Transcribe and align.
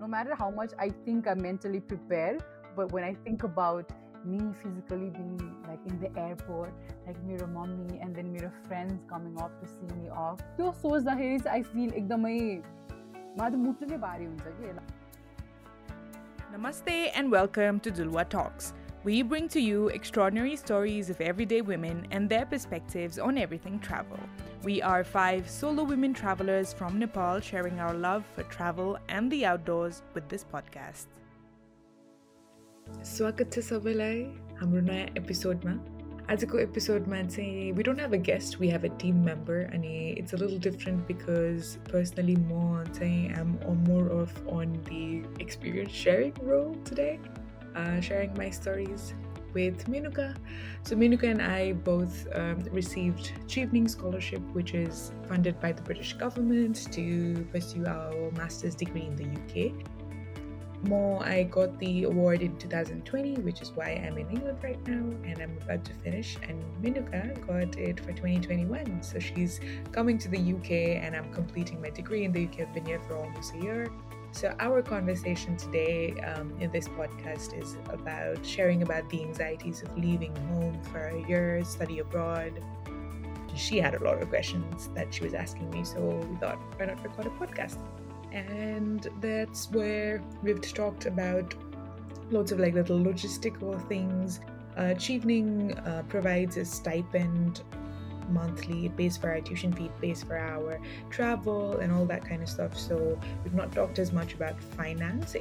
no 0.00 0.06
matter 0.06 0.34
how 0.34 0.50
much 0.50 0.72
I 0.78 0.90
think 1.04 1.26
I'm 1.26 1.40
mentally 1.40 1.80
prepared, 1.80 2.42
but 2.76 2.92
when 2.92 3.04
I 3.04 3.14
think 3.24 3.42
about 3.44 3.90
me 4.24 4.40
physically 4.62 5.10
being 5.10 5.54
like 5.68 5.78
in 5.86 5.98
the 6.00 6.10
airport, 6.18 6.72
like 7.06 7.16
mera 7.24 7.46
mommy 7.46 8.00
and 8.00 8.14
then 8.14 8.32
mera 8.32 8.52
friends 8.66 9.04
coming 9.08 9.36
off 9.38 9.52
to 9.60 9.66
see 9.66 9.88
me 9.96 10.08
off. 10.10 10.40
त्यो 10.56 10.72
सोच्दाखेरि 10.82 11.38
चाहिँ 11.38 11.56
आई 11.56 11.62
fill 11.72 11.92
एकदमै 12.02 12.62
मलाई 13.38 14.80
Namaste 16.52 17.10
and 17.14 17.30
welcome 17.30 17.80
to 17.80 17.90
Duluwa 17.90 18.28
Talks. 18.28 18.72
We 19.04 19.22
bring 19.22 19.48
to 19.48 19.60
you 19.60 19.88
extraordinary 19.88 20.56
stories 20.56 21.10
of 21.10 21.20
everyday 21.20 21.60
women 21.60 22.06
and 22.10 22.28
their 22.28 22.46
perspectives 22.46 23.18
on 23.18 23.38
everything 23.38 23.78
travel. 23.78 24.18
We 24.65 24.81
are 24.81 25.03
five 25.03 25.49
solo 25.49 25.83
women 25.83 26.13
travelers 26.13 26.73
from 26.73 26.99
Nepal 26.99 27.39
sharing 27.39 27.79
our 27.79 27.93
love 27.95 28.23
for 28.35 28.43
travel 28.43 28.97
and 29.09 29.31
the 29.31 29.45
outdoors 29.45 30.01
with 30.13 30.29
this 30.29 30.45
podcast. 30.53 31.17
स्वागत 33.03 33.51
छ 33.53 33.59
सबैलाई 33.65 34.23
हाम्रो 34.59 34.81
नयाँ 34.81 35.05
एपिसोडमा 35.17 35.73
आजको 36.31 36.59
एपिसोडमा 36.59 37.21
चाहिँ 37.23 37.71
we 37.71 37.83
don't 37.83 37.99
have 38.01 38.13
a 38.13 38.21
guest 38.29 38.59
we 38.59 38.69
have 38.69 38.85
a 38.85 38.93
team 39.01 39.23
member 39.25 39.63
अनि 39.73 39.93
it's 40.09 40.33
a 40.33 40.37
little 40.37 40.69
different 40.69 41.07
because 41.07 41.75
personally 41.91 42.35
म 42.35 42.83
चाहिँ 42.93 43.33
आम 43.41 43.57
मोर 43.87 44.11
of 44.21 44.47
on 44.57 44.75
the 44.89 45.05
experience 45.41 46.03
sharing 46.03 46.45
role 46.49 46.73
today 46.89 47.11
sharing 48.01 48.33
my 48.37 48.49
stories 48.49 49.13
with 49.54 49.86
Menuka. 49.86 50.36
So 50.82 50.96
Menuka 50.96 51.24
and 51.24 51.42
I 51.42 51.72
both 51.72 52.26
um, 52.34 52.60
received 52.70 53.32
Chevening 53.46 53.88
Scholarship, 53.88 54.40
which 54.52 54.74
is 54.74 55.12
funded 55.28 55.60
by 55.60 55.72
the 55.72 55.82
British 55.82 56.12
government 56.14 56.92
to 56.92 57.46
pursue 57.52 57.86
our 57.86 58.30
master's 58.32 58.74
degree 58.74 59.02
in 59.02 59.16
the 59.16 59.24
UK. 59.24 59.72
More, 60.82 61.24
I 61.24 61.44
got 61.44 61.78
the 61.78 62.04
award 62.04 62.42
in 62.42 62.56
2020, 62.58 63.36
which 63.36 63.62
is 63.62 63.72
why 63.72 64.02
I'm 64.06 64.18
in 64.18 64.30
England 64.30 64.58
right 64.62 64.78
now 64.86 65.04
and 65.24 65.40
I'm 65.40 65.58
about 65.62 65.84
to 65.86 65.94
finish. 65.94 66.36
And 66.42 66.62
Minuka 66.82 67.46
got 67.46 67.76
it 67.78 67.98
for 68.00 68.12
2021. 68.12 69.02
So 69.02 69.18
she's 69.18 69.58
coming 69.90 70.18
to 70.18 70.28
the 70.28 70.38
UK 70.38 71.02
and 71.02 71.16
I'm 71.16 71.32
completing 71.32 71.80
my 71.80 71.90
degree 71.90 72.24
in 72.24 72.32
the 72.32 72.44
UK. 72.44 72.60
I've 72.60 72.74
been 72.74 72.84
here 72.84 73.00
for 73.08 73.16
almost 73.16 73.54
a 73.54 73.58
year. 73.58 73.90
So, 74.32 74.54
our 74.60 74.82
conversation 74.82 75.56
today 75.56 76.12
um, 76.20 76.52
in 76.60 76.70
this 76.70 76.88
podcast 76.88 77.58
is 77.60 77.78
about 77.88 78.44
sharing 78.44 78.82
about 78.82 79.08
the 79.08 79.22
anxieties 79.22 79.82
of 79.82 79.96
leaving 79.96 80.34
home 80.48 80.80
for 80.92 81.06
a 81.06 81.26
year, 81.28 81.64
study 81.64 82.00
abroad. 82.00 82.62
She 83.54 83.78
had 83.78 83.94
a 83.94 84.04
lot 84.04 84.20
of 84.20 84.28
questions 84.28 84.90
that 84.94 85.14
she 85.14 85.24
was 85.24 85.32
asking 85.32 85.70
me, 85.70 85.84
so 85.84 86.00
we 86.30 86.36
thought, 86.36 86.58
why 86.76 86.86
not 86.86 87.02
record 87.02 87.26
a 87.26 87.30
podcast? 87.30 87.78
and 88.36 89.08
that's 89.20 89.70
where 89.70 90.22
we've 90.42 90.60
talked 90.74 91.06
about 91.06 91.54
lots 92.30 92.52
of 92.52 92.60
like 92.60 92.74
little 92.74 92.98
logistical 92.98 93.86
things. 93.88 94.40
Uh, 94.76 94.94
Chevening 94.94 95.74
uh, 95.86 96.02
provides 96.02 96.58
a 96.58 96.64
stipend 96.64 97.62
monthly, 98.30 98.86
it 98.86 98.96
pays 98.96 99.16
for 99.16 99.30
our 99.30 99.40
tuition 99.40 99.72
fee, 99.72 99.86
it 99.86 100.00
pays 100.00 100.22
for 100.22 100.36
our 100.38 100.80
travel 101.10 101.78
and 101.78 101.92
all 101.92 102.04
that 102.06 102.24
kind 102.24 102.42
of 102.42 102.48
stuff. 102.48 102.76
So 102.76 103.18
we've 103.44 103.54
not 103.54 103.72
talked 103.72 103.98
as 103.98 104.12
much 104.12 104.34
about 104.34 104.60
finance, 104.60 105.34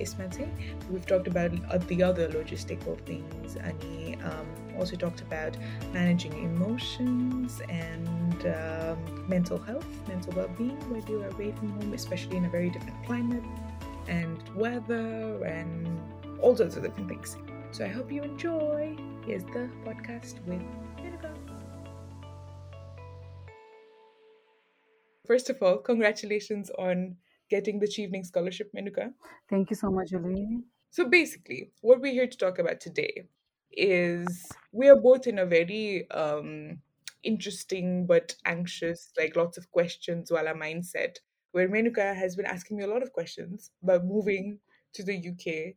We've 0.89 1.05
talked 1.05 1.27
about 1.27 1.51
the 1.87 2.03
other 2.03 2.27
logistical 2.29 2.99
things. 3.01 3.55
And 3.55 4.23
um, 4.23 4.47
also 4.77 4.95
talked 4.95 5.21
about 5.21 5.57
managing 5.93 6.33
emotions 6.43 7.61
and 7.69 8.45
um, 8.47 9.25
mental 9.27 9.57
health, 9.57 9.87
mental 10.07 10.33
well-being 10.33 10.77
when 10.91 11.05
you 11.07 11.21
are 11.23 11.29
away 11.29 11.51
from 11.51 11.69
home, 11.69 11.93
especially 11.93 12.37
in 12.37 12.45
a 12.45 12.49
very 12.49 12.69
different 12.69 13.03
climate 13.05 13.43
and 14.07 14.37
weather 14.55 15.43
and 15.45 15.99
all 16.39 16.55
sorts 16.55 16.75
of 16.75 16.83
different 16.83 17.09
things. 17.09 17.37
So 17.71 17.85
I 17.85 17.89
hope 17.89 18.11
you 18.11 18.23
enjoy. 18.23 18.95
Here's 19.25 19.43
the 19.45 19.69
podcast 19.85 20.45
with 20.45 20.61
First 25.25 25.49
of 25.49 25.61
all, 25.61 25.77
congratulations 25.77 26.69
on 26.77 27.17
getting 27.49 27.79
the 27.79 27.87
Chevening 27.87 28.25
Scholarship, 28.25 28.71
Menuka. 28.75 29.13
Thank 29.49 29.69
you 29.69 29.75
so 29.75 29.89
much, 29.89 30.09
Juli. 30.09 30.63
So 30.91 31.09
basically, 31.09 31.71
what 31.81 32.01
we're 32.01 32.13
here 32.13 32.27
to 32.27 32.37
talk 32.37 32.59
about 32.59 32.79
today 32.79 33.25
is 33.71 34.49
we 34.71 34.87
are 34.87 34.95
both 34.95 35.27
in 35.27 35.39
a 35.39 35.45
very 35.45 36.09
um, 36.11 36.79
interesting 37.23 38.05
but 38.05 38.35
anxious, 38.45 39.11
like 39.17 39.35
lots 39.35 39.57
of 39.57 39.69
questions 39.71 40.31
while 40.31 40.47
our 40.47 40.55
mindset, 40.55 41.17
where 41.51 41.67
Menuka 41.67 42.15
has 42.15 42.35
been 42.35 42.45
asking 42.45 42.77
me 42.77 42.83
a 42.83 42.87
lot 42.87 43.03
of 43.03 43.11
questions 43.11 43.71
about 43.83 44.05
moving 44.05 44.59
to 44.93 45.03
the 45.03 45.17
UK, 45.17 45.75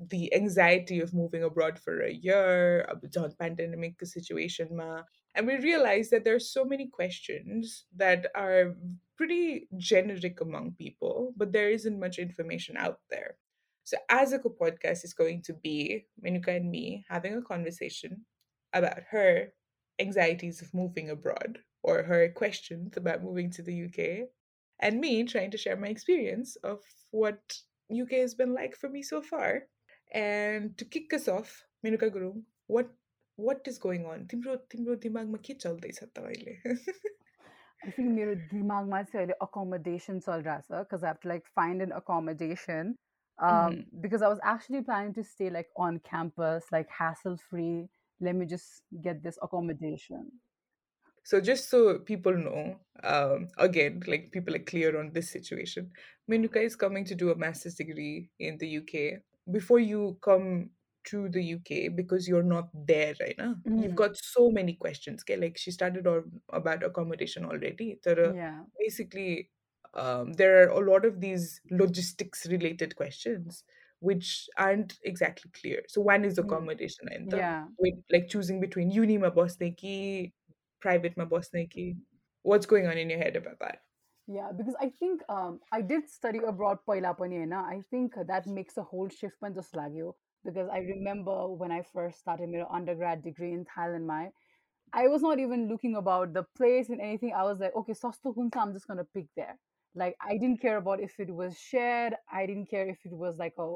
the 0.00 0.32
anxiety 0.34 1.00
of 1.00 1.14
moving 1.14 1.42
abroad 1.42 1.78
for 1.78 2.00
a 2.00 2.12
year, 2.12 2.80
a 2.82 3.30
pandemic 3.38 3.94
situation, 4.04 4.68
ma. 4.76 5.02
And 5.34 5.46
we 5.46 5.56
realized 5.56 6.10
that 6.10 6.24
there 6.24 6.34
are 6.34 6.40
so 6.40 6.64
many 6.64 6.88
questions 6.88 7.84
that 7.96 8.26
are 8.34 8.76
pretty 9.16 9.68
generic 9.76 10.40
among 10.40 10.72
people, 10.72 11.32
but 11.36 11.52
there 11.52 11.70
isn't 11.70 11.98
much 12.00 12.18
information 12.18 12.76
out 12.76 13.00
there. 13.10 13.36
So, 13.84 13.96
Azako 14.10 14.54
podcast 14.56 15.04
is 15.04 15.14
going 15.14 15.42
to 15.42 15.54
be 15.54 16.06
Menuka 16.24 16.56
and 16.56 16.70
me 16.70 17.04
having 17.08 17.34
a 17.34 17.42
conversation 17.42 18.26
about 18.72 18.98
her 19.10 19.52
anxieties 19.98 20.62
of 20.62 20.74
moving 20.74 21.10
abroad 21.10 21.58
or 21.82 22.02
her 22.02 22.28
questions 22.28 22.96
about 22.96 23.22
moving 23.22 23.50
to 23.52 23.62
the 23.62 23.84
UK, 23.86 24.28
and 24.80 25.00
me 25.00 25.24
trying 25.24 25.50
to 25.50 25.58
share 25.58 25.76
my 25.76 25.88
experience 25.88 26.56
of 26.56 26.80
what 27.10 27.40
UK 27.90 28.10
has 28.12 28.34
been 28.34 28.54
like 28.54 28.76
for 28.76 28.88
me 28.88 29.02
so 29.02 29.22
far. 29.22 29.62
And 30.12 30.76
to 30.78 30.84
kick 30.84 31.12
us 31.12 31.28
off, 31.28 31.64
Menuka 31.84 32.10
Gurung 32.10 32.42
what 32.66 32.90
what 33.36 33.60
is 33.66 33.78
going 33.78 34.06
on? 34.06 34.26
Timro 34.26 34.58
Timro, 34.68 34.96
dimag 34.96 35.28
दिमागमा 35.28 35.42
के 35.42 35.54
चल्दैछ 35.54 36.02
I 37.86 37.90
think 37.92 38.08
मेरो 38.10 38.34
दिमागमा 38.52 39.36
accommodation 39.40 40.20
चलिरहेछ 40.20 40.64
because 40.68 41.04
I 41.04 41.08
have 41.08 41.20
to 41.20 41.28
like 41.28 41.46
find 41.54 41.82
an 41.82 41.92
accommodation. 41.92 42.96
Um, 43.40 43.48
mm 43.48 43.74
-hmm. 43.74 44.00
because 44.00 44.22
I 44.22 44.28
was 44.28 44.40
actually 44.42 44.82
planning 44.82 45.14
to 45.14 45.22
stay 45.22 45.48
like 45.48 45.68
on 45.76 46.00
campus 46.00 46.64
like 46.72 46.88
hassle 46.90 47.36
free 47.36 47.88
let 48.20 48.34
me 48.34 48.46
just 48.46 48.82
get 49.02 49.22
this 49.22 49.38
accommodation. 49.42 50.32
So 51.24 51.40
just 51.40 51.68
so 51.68 51.98
people 51.98 52.36
know, 52.36 52.76
um, 53.04 53.48
again, 53.58 54.02
like 54.06 54.30
people 54.32 54.54
are 54.54 54.60
clear 54.70 54.98
on 54.98 55.12
this 55.12 55.30
situation, 55.30 55.90
Menuka 56.30 56.64
is 56.64 56.74
coming 56.74 57.04
to 57.04 57.14
do 57.14 57.30
a 57.30 57.36
master's 57.36 57.74
degree 57.74 58.30
in 58.38 58.56
the 58.58 58.78
UK 58.78 59.20
before 59.50 59.78
you 59.78 60.18
come 60.22 60.70
to 61.06 61.28
the 61.28 61.54
UK, 61.54 61.96
because 61.96 62.28
you're 62.28 62.42
not 62.42 62.68
there 62.74 63.14
right 63.20 63.34
now, 63.38 63.54
mm. 63.66 63.82
you've 63.82 63.94
got 63.94 64.16
so 64.16 64.50
many 64.50 64.74
questions. 64.74 65.22
Okay? 65.22 65.40
Like 65.40 65.56
she 65.56 65.70
started 65.70 66.06
on 66.06 66.30
about 66.52 66.82
accommodation 66.82 67.44
already. 67.44 67.98
So, 68.02 68.32
yeah. 68.34 68.60
Basically, 68.78 69.50
um, 69.94 70.34
there 70.34 70.62
are 70.62 70.82
a 70.82 70.90
lot 70.90 71.04
of 71.04 71.20
these 71.20 71.60
logistics 71.70 72.46
related 72.46 72.94
questions 72.96 73.64
which 74.00 74.48
aren't 74.56 74.98
exactly 75.02 75.50
clear. 75.60 75.82
So 75.88 76.00
one 76.00 76.24
is 76.24 76.38
accommodation 76.38 77.08
and 77.10 77.32
yeah. 77.32 77.64
with 77.78 77.94
like 78.12 78.28
choosing 78.28 78.60
between 78.60 78.90
uni 78.90 79.18
ma 79.18 79.30
ki, 79.76 80.32
private 80.80 81.16
ma 81.16 81.26
ki. 81.70 81.96
What's 82.42 82.66
going 82.66 82.86
on 82.86 82.96
in 82.96 83.10
your 83.10 83.18
head 83.18 83.36
about 83.36 83.58
that? 83.60 83.80
Yeah, 84.27 84.51
because 84.57 84.75
I 84.79 84.89
think 84.99 85.21
um, 85.29 85.59
I 85.71 85.81
did 85.81 86.09
study 86.09 86.39
abroad 86.47 86.77
पहिला 86.87 87.17
पनि 87.17 87.51
I 87.53 87.81
think 87.89 88.13
that 88.27 88.47
makes 88.47 88.77
a 88.77 88.83
whole 88.83 89.09
shift 89.09 89.35
पनि 89.41 89.53
जस्तो 89.55 89.77
लाग्यो 89.77 90.13
because 90.45 90.69
I 90.69 90.79
remember 90.79 91.47
when 91.49 91.71
I 91.71 91.81
first 91.81 92.19
started 92.19 92.49
my 92.49 92.63
undergrad 92.69 93.23
degree 93.23 93.53
in 93.53 93.65
Thailand 93.65 94.05
my 94.05 94.29
I 94.93 95.07
was 95.07 95.21
not 95.21 95.39
even 95.39 95.67
looking 95.67 95.95
about 95.95 96.33
the 96.33 96.43
place 96.55 96.89
and 96.89 97.01
anything. 97.01 97.33
I 97.33 97.43
was 97.43 97.59
like, 97.59 97.75
okay, 97.75 97.93
sasto 97.93 98.33
hunsa, 98.35 98.57
I'm 98.57 98.73
just 98.73 98.87
gonna 98.87 99.05
pick 99.13 99.25
there 99.35 99.57
like 99.95 100.15
i 100.21 100.37
didn't 100.37 100.61
care 100.61 100.77
about 100.77 100.99
if 100.99 101.19
it 101.19 101.33
was 101.33 101.57
shared 101.57 102.15
i 102.31 102.45
didn't 102.45 102.69
care 102.69 102.87
if 102.87 102.97
it 103.05 103.13
was 103.13 103.37
like 103.37 103.53
a 103.59 103.73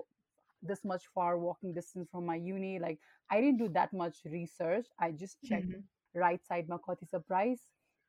this 0.64 0.84
much 0.84 1.04
far 1.14 1.38
walking 1.38 1.74
distance 1.74 2.08
from 2.12 2.26
my 2.26 2.36
uni 2.36 2.80
like 2.80 3.00
i 3.32 3.40
didn't 3.40 3.58
do 3.58 3.70
that 3.70 3.94
much 3.94 4.18
research 4.26 4.86
i 5.00 5.12
just 5.12 5.38
checked 5.44 5.68
mm-hmm. 5.68 6.20
right 6.20 6.46
side 6.46 6.68
makoti 6.68 7.08
surprise 7.08 7.62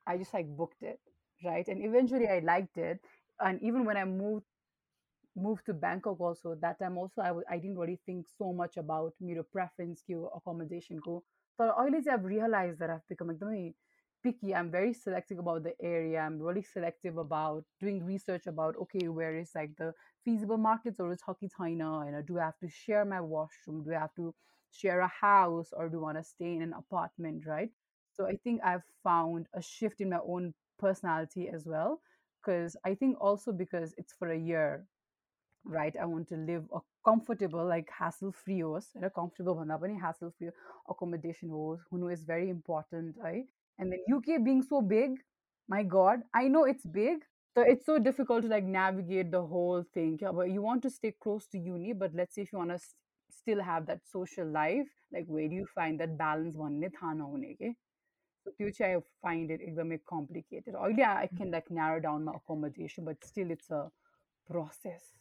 i 0.07 0.17
just 0.17 0.33
like 0.33 0.47
booked 0.57 0.83
it 0.83 0.99
right 1.45 1.69
and 1.69 1.85
eventually 1.85 2.29
i 2.29 2.39
liked 2.41 2.77
it 2.77 3.01
and 3.41 3.61
even 3.63 3.85
when 3.85 3.97
i 3.97 4.05
moved 4.05 4.45
moved 5.37 5.65
to 5.67 5.75
bangkok 5.75 6.21
also 6.21 6.55
that 6.61 6.79
time 6.81 6.99
also 6.99 7.23
I 7.23 7.29
w- 7.29 7.47
I 7.49 7.59
didn't 7.59 7.79
really 7.79 8.01
think 8.07 8.27
so 8.39 8.53
much 8.53 8.77
about 8.77 9.15
मेरो 9.23 9.45
preference 9.53 10.03
को 10.11 10.31
accommodation 10.39 11.01
को 11.07 11.23
तर 11.61 11.69
अहिले 11.71 12.01
चाहिँ 12.03 12.19
I've 12.19 12.25
realized 12.25 12.79
that 12.81 12.91
I've 12.91 13.07
become 13.09 13.31
एकदमै 13.35 13.73
picky. 14.23 14.55
I'm 14.55 14.71
very 14.71 14.93
selective 14.93 15.39
about 15.39 15.63
the 15.63 15.75
area. 15.81 16.21
I'm 16.21 16.39
really 16.41 16.63
selective 16.63 17.19
about 17.19 17.65
doing 17.81 18.05
research 18.05 18.47
about 18.49 18.77
okay, 18.85 19.09
where 19.09 19.37
is 19.37 19.53
like 19.55 19.77
the 19.77 19.93
feasible 20.25 20.59
markets 20.59 21.01
or 21.01 21.13
is 21.13 21.23
hockey 21.23 21.49
China? 21.57 22.01
And 22.01 22.27
do 22.27 22.39
I 22.41 22.45
have 22.47 22.59
to 22.61 22.69
share 22.69 23.05
my 23.05 23.21
washroom? 23.21 23.85
Do 23.85 23.95
I 23.95 24.01
have 24.01 24.15
to 24.17 24.35
share 24.73 25.01
a 25.01 25.09
house 25.21 25.73
or 25.73 25.89
do 25.89 25.99
I 25.99 26.03
want 26.03 26.19
to 26.19 26.25
stay 26.25 26.55
in 26.57 26.63
an 26.63 26.73
apartment? 26.73 27.47
Right. 27.47 27.71
So 28.13 28.27
I 28.27 28.37
think 28.37 28.61
I've 28.65 28.83
found 29.05 29.47
a 29.55 29.63
shift 29.63 30.01
in 30.01 30.11
my 30.11 30.19
own 30.27 30.55
personality 30.86 31.50
as 31.58 31.66
well 31.74 32.02
because 32.42 32.76
i 32.86 32.94
think 32.96 33.18
also 33.30 33.52
because 33.64 33.94
it's 33.98 34.14
for 34.20 34.32
a 34.32 34.38
year 34.52 34.86
right 35.66 35.96
i 36.02 36.06
want 36.06 36.28
to 36.28 36.36
live 36.36 36.64
a 36.76 36.80
comfortable 37.06 37.66
like 37.66 37.90
hassle 37.98 38.32
free 38.32 38.60
house 38.62 38.90
you 38.96 39.02
know, 39.02 39.10
comfortable 39.10 39.56
bhanda 39.56 39.80
pani 39.84 39.98
hassle 40.00 40.32
free 40.38 40.50
accommodation 40.90 41.50
house 41.50 41.80
is 42.12 42.24
very 42.24 42.50
important 42.50 43.16
right? 43.24 43.46
And 43.80 43.92
then 43.92 44.00
uk 44.14 44.26
being 44.44 44.62
so 44.62 44.82
big 44.82 45.12
my 45.68 45.84
god 45.84 46.22
i 46.34 46.48
know 46.48 46.64
it's 46.66 46.86
big 46.86 47.24
so 47.56 47.62
it's 47.62 47.86
so 47.86 47.98
difficult 48.00 48.44
to 48.44 48.50
like 48.50 48.64
navigate 48.64 49.30
the 49.32 49.42
whole 49.42 49.84
thing. 49.94 50.18
Yeah, 50.22 50.32
but 50.32 50.50
you 50.50 50.62
want 50.62 50.82
to 50.84 50.90
stay 50.90 51.14
close 51.22 51.46
to 51.48 51.60
uni 51.60 51.94
but 51.94 52.12
let's 52.16 52.36
say 52.36 52.42
if 52.42 52.52
you 52.52 52.58
want 52.58 52.72
to 52.72 52.80
st- 52.80 52.96
still 53.30 53.62
have 53.62 53.86
that 53.88 54.02
social 54.06 54.48
life 54.48 54.88
like 55.14 55.26
where 55.28 55.48
do 55.48 55.56
you 55.56 55.66
find 55.76 56.00
that 56.00 56.18
balance? 56.18 56.56
one 56.56 56.80
थाहा 58.47 58.57
नहुने 58.57 58.71
के 58.71 58.71
so 58.71 58.71
त्यो 58.71 58.71
चाहिँ 58.71 58.97
I 58.97 59.03
find 59.23 59.51
it 59.51 59.61
एकदमै 59.61 59.99
complicated. 60.07 60.75
Or 60.75 60.91
yeah, 60.91 61.15
I 61.15 61.27
can 61.39 61.51
like 61.51 61.71
narrow 61.71 62.01
down 62.01 62.25
my 62.25 62.33
accommodation, 62.35 63.05
but 63.05 63.25
still 63.25 63.51
it's 63.51 63.71
a 63.71 63.91
process. 64.51 65.15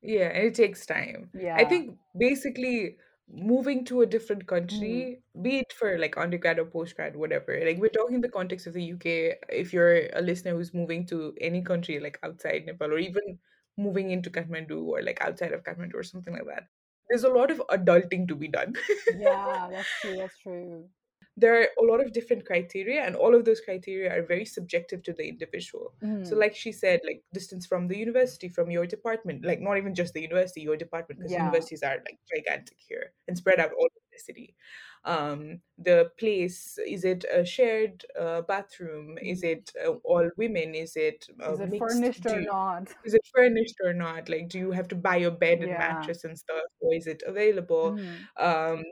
Yeah, 0.00 0.28
and 0.28 0.46
it 0.46 0.54
takes 0.54 0.86
time. 0.86 1.30
I 1.34 1.42
Yeah. 1.42 1.68
think 1.68 1.98
basically 2.16 2.96
moving 3.28 3.84
to 3.84 4.00
a 4.00 4.06
different 4.06 4.42
Mm. 4.42 4.46
country, 4.46 5.22
be 5.42 5.58
it 5.58 5.72
for 5.72 5.98
like 5.98 6.16
undergrad 6.16 6.58
or 6.58 6.66
postgrad, 6.66 7.16
whatever. 7.16 7.60
Like 7.66 7.78
we're 7.78 7.88
talking 7.88 8.14
in 8.14 8.20
the 8.20 8.28
context 8.28 8.66
of 8.66 8.72
the 8.72 8.84
UK. 8.84 9.34
If 9.48 9.72
you're 9.72 10.06
a 10.12 10.20
listener 10.20 10.52
who's 10.52 10.74
moving 10.74 11.06
to 11.06 11.34
any 11.40 11.62
country 11.62 12.00
like 12.00 12.18
outside 12.22 12.66
Nepal 12.66 12.92
or 12.92 12.98
even 12.98 13.38
moving 13.76 14.10
into 14.10 14.30
Kathmandu 14.30 14.82
or 14.84 15.02
like 15.02 15.20
outside 15.20 15.52
of 15.52 15.62
Kathmandu 15.64 15.94
or 15.94 16.02
something 16.02 16.32
like 16.32 16.46
that, 16.46 16.68
there's 17.08 17.24
a 17.24 17.28
lot 17.28 17.50
of 17.50 17.62
adulting 17.70 18.28
to 18.28 18.36
be 18.36 18.48
done. 18.48 18.76
Yeah, 19.18 19.68
that's 19.70 20.00
true. 20.00 20.16
That's 20.16 20.38
true. 20.38 20.90
there 21.35 21.55
are 21.59 21.67
a 21.79 21.85
lot 21.91 21.99
of 21.99 22.13
different 22.13 22.45
criteria 22.45 23.01
and 23.03 23.15
all 23.15 23.33
of 23.35 23.43
those 23.45 23.59
criteria 23.61 24.11
are 24.15 24.21
very 24.21 24.45
subjective 24.45 25.01
to 25.03 25.13
the 25.13 25.27
individual 25.27 25.95
so 26.21 26.35
Mm. 26.35 26.37
like 26.37 26.55
she 26.55 26.71
said 26.71 26.99
like 27.05 27.23
distance 27.33 27.65
from 27.65 27.87
the 27.87 27.97
university 27.97 28.47
from 28.49 28.69
your 28.71 28.85
department 28.85 29.43
like 29.43 29.59
not 29.59 29.77
even 29.77 29.95
just 29.95 30.13
the 30.13 30.21
university 30.21 30.61
your 30.61 30.77
department 30.77 31.19
because 31.19 31.31
Yeah. 31.31 31.37
universities 31.37 31.83
are 31.83 31.97
like 32.05 32.19
gigantic 32.33 32.77
here 32.87 33.13
and 33.27 33.37
spread 33.37 33.59
out 33.59 33.71
all 33.73 33.85
over 33.85 34.05
the 34.11 34.19
city 34.19 34.55
um, 35.05 35.59
the 35.77 36.11
place 36.17 36.77
is 36.87 37.03
it 37.03 37.25
a 37.33 37.43
shared 37.43 38.05
uh, 38.19 38.41
bathroom 38.41 39.17
is 39.21 39.43
it 39.43 39.71
uh, 39.85 39.91
all 40.03 40.29
women 40.37 40.75
is 40.75 40.95
it, 40.95 41.27
uh, 41.43 41.53
is 41.53 41.59
it 41.59 41.77
furnished 41.77 42.25
or 42.25 42.39
you, 42.39 42.45
not 42.45 42.87
is 43.03 43.13
it 43.13 43.27
furnished 43.35 43.75
or 43.83 43.91
not 43.91 44.29
like 44.29 44.47
do 44.47 44.59
you 44.59 44.71
have 44.71 44.87
to 44.87 44.95
buy 44.95 45.15
your 45.15 45.31
bed 45.31 45.59
and 45.59 45.69
yeah. 45.69 45.77
mattress 45.79 46.23
and 46.23 46.37
stuff 46.37 46.63
or 46.79 46.93
is 46.93 47.07
it 47.07 47.23
available 47.25 47.97
mm-hmm. 47.97 48.45
um 48.45 48.83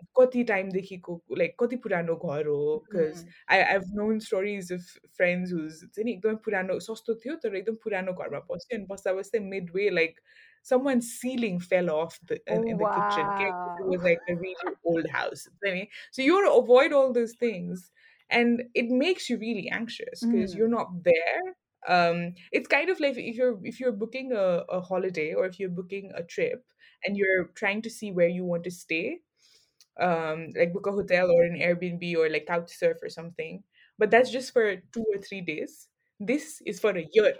time 0.45 0.69
like 1.29 1.55
koti 1.57 1.77
purano 1.77 2.19
ghar 2.19 2.43
because 2.89 3.23
mm. 3.23 3.27
i 3.47 3.63
i've 3.63 3.87
known 3.93 4.19
stories 4.19 4.71
of 4.71 4.81
friends 5.15 5.51
who's 5.51 5.85
ekdam 5.97 6.41
purano 6.41 6.79
sasto 6.81 7.15
thyo 7.23 7.39
tara 7.39 7.61
ekdam 7.61 7.77
purano 7.77 8.17
ghar 8.17 8.31
ma 8.31 8.41
pasyo 8.41 8.75
and 8.75 8.87
basta 8.87 9.39
midway 9.39 9.89
like 9.89 10.21
someone's 10.63 11.19
ceiling 11.19 11.59
fell 11.59 11.89
off 11.89 12.19
the, 12.27 12.39
in, 12.47 12.67
in 12.67 12.77
the 12.77 12.83
wow. 12.83 13.09
kitchen. 13.09 13.47
It 13.47 13.53
oh, 13.53 13.87
was 13.87 14.01
like 14.03 14.19
a 14.29 14.35
really 14.35 14.55
old 14.85 15.09
house 15.09 15.47
so 16.11 16.21
you 16.21 16.33
want 16.33 16.47
to 16.47 16.53
avoid 16.63 16.93
all 16.93 17.13
those 17.13 17.33
things 17.39 17.91
and 18.29 18.63
it 18.73 18.89
makes 18.89 19.29
you 19.29 19.37
really 19.37 19.69
anxious 19.69 20.21
because 20.21 20.53
Mm. 20.53 20.57
you're 20.57 20.67
not 20.79 20.89
there 21.03 21.43
um 21.87 22.33
it's 22.51 22.67
kind 22.67 22.89
of 22.89 22.99
like 22.99 23.17
if 23.17 23.35
you're 23.35 23.59
if 23.63 23.79
you're 23.79 23.91
booking 23.91 24.31
a, 24.33 24.63
a 24.69 24.81
holiday 24.81 25.33
or 25.33 25.45
if 25.45 25.59
you're 25.59 25.69
booking 25.81 26.11
a 26.15 26.23
trip 26.23 26.63
and 27.05 27.17
you're 27.17 27.45
trying 27.55 27.81
to 27.81 27.89
see 27.89 28.11
where 28.11 28.27
you 28.27 28.45
want 28.45 28.63
to 28.63 28.71
stay 28.71 29.19
um 29.99 30.47
like 30.57 30.73
book 30.73 30.87
a 30.87 30.91
hotel 30.91 31.29
or 31.29 31.43
an 31.43 31.57
airbnb 31.57 32.15
or 32.17 32.29
like 32.29 32.45
couch 32.45 32.71
surf 32.71 32.97
or 33.03 33.09
something 33.09 33.63
but 33.99 34.09
that's 34.09 34.31
just 34.31 34.53
for 34.53 34.75
two 34.93 35.05
or 35.13 35.19
three 35.21 35.41
days 35.41 35.87
this 36.19 36.61
is 36.65 36.79
for 36.79 36.91
a 36.97 37.07
year 37.13 37.33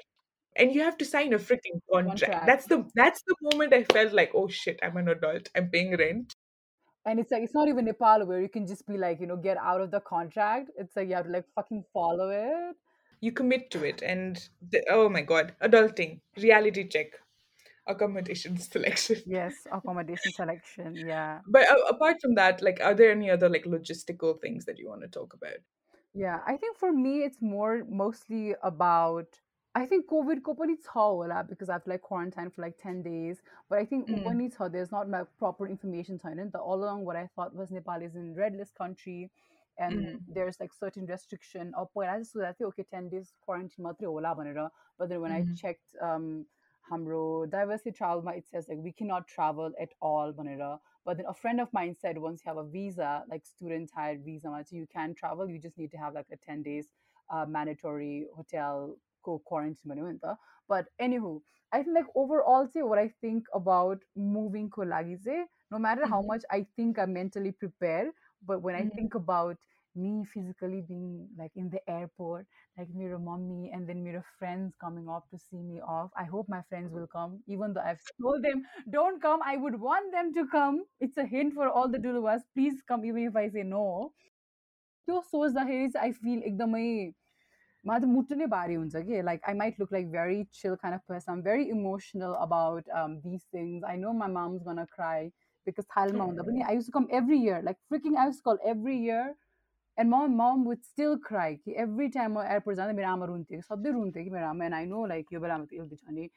and 0.57 0.73
you 0.75 0.81
have 0.81 0.97
to 0.97 1.05
sign 1.05 1.33
a 1.33 1.39
freaking 1.39 1.79
contract 1.91 2.21
Contract. 2.21 2.45
that's 2.45 2.65
the 2.67 2.85
that's 2.95 3.21
the 3.27 3.35
moment 3.41 3.73
i 3.73 3.83
felt 3.85 4.13
like 4.13 4.31
oh 4.35 4.47
shit 4.47 4.79
i'm 4.83 4.97
an 4.97 5.07
adult 5.09 5.49
i'm 5.55 5.69
paying 5.69 5.95
rent 5.97 6.35
And 7.05 7.19
it's 7.19 7.31
like 7.31 7.43
it's 7.43 7.53
not 7.53 7.67
even 7.67 7.85
Nepal 7.85 8.25
where 8.25 8.41
you 8.41 8.49
can 8.49 8.67
just 8.67 8.87
be 8.87 8.97
like, 8.97 9.19
you 9.19 9.27
know, 9.27 9.37
get 9.37 9.57
out 9.57 9.81
of 9.81 9.91
the 9.91 9.99
contract. 10.01 10.71
It's 10.77 10.95
like 10.95 11.09
you 11.09 11.15
have 11.15 11.25
to 11.25 11.31
like 11.31 11.45
fucking 11.55 11.85
follow 11.93 12.29
it. 12.29 12.75
you 13.21 13.31
commit 13.31 13.71
to 13.71 13.83
it 13.85 14.01
and 14.03 14.49
the, 14.61 14.83
oh 14.89 15.07
my 15.09 15.21
god 15.21 15.55
adulting 15.61 16.19
reality 16.37 16.87
check 16.87 17.19
accommodation 17.87 18.57
selection 18.71 19.23
Yes, 19.25 19.65
accommodation 19.71 20.31
selection. 20.31 20.99
Yeah. 21.03 21.41
but 21.45 21.69
uh, 21.69 21.75
apart 21.89 22.17
from 22.21 22.35
that 22.35 22.61
like 22.61 22.79
are 22.81 22.93
there 22.95 23.11
any 23.11 23.29
other 23.29 23.49
like 23.49 23.65
logistical 23.65 24.39
things 24.41 24.65
that 24.65 24.77
you 24.79 24.87
want 24.87 25.01
to 25.01 25.07
talk 25.07 25.33
about 25.33 25.57
Yeah, 26.13 26.39
I 26.45 26.57
think 26.57 26.77
for 26.77 26.91
me 26.91 27.23
it's 27.23 27.41
more 27.41 27.83
mostly 27.87 28.55
about 28.61 29.39
I 29.76 29.84
think 29.88 30.06
COVID 30.10 30.42
ko 30.42 30.54
पनि 30.58 30.74
छ 30.84 30.92
होला 30.96 31.46
because 31.48 31.68
I've 31.68 31.86
like 31.86 32.00
quarantined 32.00 32.54
for 32.54 32.62
like 32.62 32.78
10 32.78 33.02
days. 33.02 33.42
But 33.68 33.78
I 33.78 33.84
think 33.84 34.08
ऊ 34.08 34.16
Mm. 34.18 34.24
पनि 34.26 34.46
छ, 34.54 34.68
there's 34.72 34.90
not 34.92 35.10
like 35.14 35.26
proper 35.42 35.68
information 35.68 36.18
छैन 36.22 36.38
नि 36.40 36.50
त. 36.54 36.56
All 36.56 36.82
along 36.86 37.04
what 37.04 37.16
I 37.22 37.26
thought 37.36 37.54
was 37.54 37.70
Nepal 37.70 38.00
is 38.06 38.16
in 38.16 38.34
red 38.38 38.56
list 38.60 38.74
country 38.74 39.30
and 39.78 39.98
Mm. 39.98 40.22
there's 40.38 40.58
like 40.62 40.72
certain 40.72 41.06
restriction. 41.12 41.72
अब 41.82 41.90
पहिला 41.98 42.16
चाहिँ 42.16 42.24
सोचेको 42.32 42.56
थिएँ 42.60 42.68
okay 42.70 42.86
10 42.96 43.10
days 43.14 43.32
quarantine 43.46 43.84
मात्रै 43.88 44.08
होला 44.14 44.34
भनेर. 44.40 44.70
But 44.98 45.10
then 45.10 45.20
when 45.20 45.32
I 45.38 45.42
Mhm. 45.42 45.54
checked 45.62 45.96
um 46.10 46.28
हाम्रो 46.90 47.22
diversity 47.50 47.92
travelमा 48.00 48.36
it 48.40 48.48
says 48.48 48.68
like 48.70 48.78
we 48.90 48.92
cannot 48.92 49.26
travel 49.36 49.80
at 49.86 49.92
all 50.00 50.32
भनेर. 50.32 50.78
But 51.04 51.18
then 51.18 51.26
a 51.26 51.34
friend 51.34 51.60
of 51.60 51.72
mine 51.80 51.96
said 52.04 52.16
once 52.28 52.44
you 52.44 52.48
have 52.48 52.62
a 52.64 52.68
visa, 52.78 53.24
like 53.28 53.44
student 53.44 53.90
hired 54.00 54.24
visa, 54.24 54.48
मा 54.48 54.62
चाहिँ 54.62 54.80
you 54.84 54.86
can 55.00 55.14
travel. 55.14 55.50
You 55.56 55.58
just 55.58 55.76
need 55.84 55.90
to 55.90 55.98
have 55.98 56.14
like 56.14 56.32
a 56.32 56.44
10 56.52 56.62
days 56.62 56.88
uh, 57.30 57.44
mandatory 57.44 58.26
hotel 58.34 58.96
को 59.23 59.41
quarantine 59.51 59.87
भन्यो 59.87 60.11
नि 60.11 60.19
त 60.25 60.37
but 60.69 60.85
anyhow 60.99 61.39
I 61.73 61.83
think 61.83 61.93
like 61.93 62.17
overall 62.17 62.67
चाहिँ 62.67 62.89
what 62.89 62.99
I 62.99 63.07
no 63.33 63.61
matter 63.67 63.99
मुभिङको 64.17 64.83
लागि 64.83 65.17
how 65.23 65.81
mm-hmm. 65.81 66.09
much 66.09 66.09
I 66.09 66.17
think 66.17 66.29
much 66.31 66.45
I 66.51 66.63
think 66.63 66.99
I 66.99 67.05
mentally 67.05 67.51
prepare 67.51 68.13
but 68.43 68.65
when 68.65 69.57
me 69.95 70.23
physically 70.33 70.81
being 70.87 71.27
like 71.37 71.51
in 71.55 71.69
the 71.69 71.89
airport, 71.89 72.45
like 72.77 72.87
mirror 72.93 73.19
mommy, 73.19 73.71
and 73.73 73.87
then 73.87 74.03
mirror 74.03 74.23
friends 74.39 74.73
coming 74.79 75.09
up 75.09 75.25
to 75.29 75.37
see 75.37 75.61
me 75.61 75.81
off. 75.81 76.11
I 76.15 76.23
hope 76.23 76.47
my 76.49 76.61
friends 76.69 76.93
will 76.93 77.07
come, 77.07 77.41
even 77.47 77.73
though 77.73 77.81
I've 77.81 77.99
told 78.21 78.43
them 78.43 78.63
don't 78.89 79.21
come. 79.21 79.41
I 79.43 79.57
would 79.57 79.79
want 79.79 80.11
them 80.11 80.33
to 80.33 80.47
come. 80.47 80.83
It's 80.99 81.17
a 81.17 81.25
hint 81.25 81.53
for 81.53 81.67
all 81.67 81.89
the 81.89 81.97
Duluwas. 81.97 82.41
Please 82.55 82.81
come, 82.87 83.05
even 83.05 83.23
if 83.23 83.35
I 83.35 83.49
say 83.49 83.63
no. 83.63 84.13
त्यो 85.09 85.95
I 85.95 86.11
feel, 86.11 86.39
like 86.39 86.47
the 86.47 86.51
एकदमै 86.51 87.13
मलाई 87.84 88.00
त 88.04 88.10
मुटु 88.12 88.38
नै 88.42 88.46
भारी 88.54 88.74
हुन्छ 88.82 89.02
कि 89.08 89.22
like 89.30 89.42
I 89.52 89.54
might 89.62 89.78
look 89.82 89.92
like 89.96 90.10
very 90.14 90.38
chill 90.60 90.76
kind 90.84 90.94
of 90.98 91.02
person. 91.06 91.32
I'm 91.34 91.42
very 91.42 91.68
emotional 91.78 92.34
about 92.46 92.84
um, 93.00 93.20
these 93.24 93.44
things. 93.56 93.84
I 93.92 93.96
know 94.04 94.12
my 94.12 94.28
mom's 94.38 94.62
gonna 94.70 94.86
cry 94.98 95.30
because 95.66 95.86
थालमा 95.96 96.24
हुँदा 96.30 96.46
पनि 96.50 96.64
I 96.68 96.72
used 96.78 96.86
to 96.92 96.96
come 97.00 97.08
every 97.20 97.38
year, 97.48 97.60
like 97.70 97.78
freaking 97.92 98.16
I 98.22 98.26
used 98.32 98.40
to 98.44 98.48
call 98.50 98.58
every 98.74 98.96
year. 99.08 99.34
And 99.98 100.10
my 100.10 100.26
mom 100.28 100.64
would 100.66 100.82
still 100.84 101.14
cry 101.18 101.56
कि 101.64 101.74
every 101.82 102.10
time 102.16 102.34
म 102.36 102.42
airport 102.46 102.76
जाँदा 102.76 102.92
मेरो 102.96 103.08
आमा 103.10 103.26
रुन्थ्यो 103.30 103.58
कि 103.60 103.62
सधैँ 103.68 103.92
रुन्थ्यो 103.92 104.24
कि 104.24 104.30
मेरो 104.30 104.46
आमा 104.46 104.64
and 104.66 104.74
I 104.78 104.84
know 104.90 105.04
like 105.12 105.32
यो 105.32 105.40
बेलामा 105.44 105.64
त 105.70 105.78
इल्बिछ 105.80 106.02
भने 106.08 106.28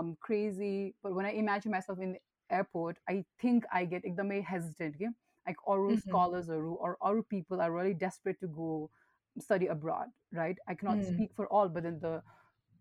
I'm 0.00 0.12
crazy 0.26 0.94
but 1.02 1.14
when 1.18 1.26
I 1.26 1.32
imagine 1.42 1.72
myself 1.76 1.98
in 2.06 2.12
the 2.14 2.20
airport 2.58 3.00
I 3.08 3.24
think 3.44 3.66
I 3.72 3.84
get 3.94 4.06
एकदमै 4.10 4.38
hesitant 4.52 4.96
कि 5.02 5.10
like 5.46 5.58
अरू 5.74 5.88
Mhm. 5.96 6.04
scholarsहरू 6.04 6.76
or 6.88 6.96
अरू 7.10 7.26
people 7.34 7.60
are 7.66 7.72
really 7.78 7.94
desperate 8.06 8.38
to 8.44 8.48
go 8.60 8.70
study 9.39 9.67
abroad, 9.67 10.07
right? 10.31 10.57
I 10.67 10.73
cannot 10.73 10.97
mm. 10.97 11.13
speak 11.13 11.31
for 11.35 11.47
all, 11.47 11.69
but 11.69 11.83
then 11.83 11.99
the 12.01 12.21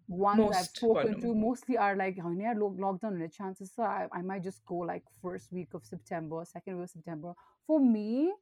ones 0.09 0.38
Most 0.38 0.56
I've 0.56 0.66
spoken 0.66 1.21
to 1.21 1.35
mostly 1.35 1.76
are 1.76 1.97
like, 1.97 2.18
oh, 2.23 2.32
yeah, 2.32 2.54
lockdown, 2.54 3.21
and 3.21 3.32
chances 3.32 3.73
So 3.75 3.82
I, 3.82 4.09
I 4.12 4.23
might 4.23 4.42
just 4.42 4.64
go 4.66 4.76
like 4.76 5.04
first 5.23 5.52
week 5.52 5.68
of 5.75 5.85
September, 5.85 6.44
second 6.44 6.76
week 6.76 6.85
of 6.85 6.90
September. 6.90 7.32
For 7.66 7.80
me, 7.80 8.32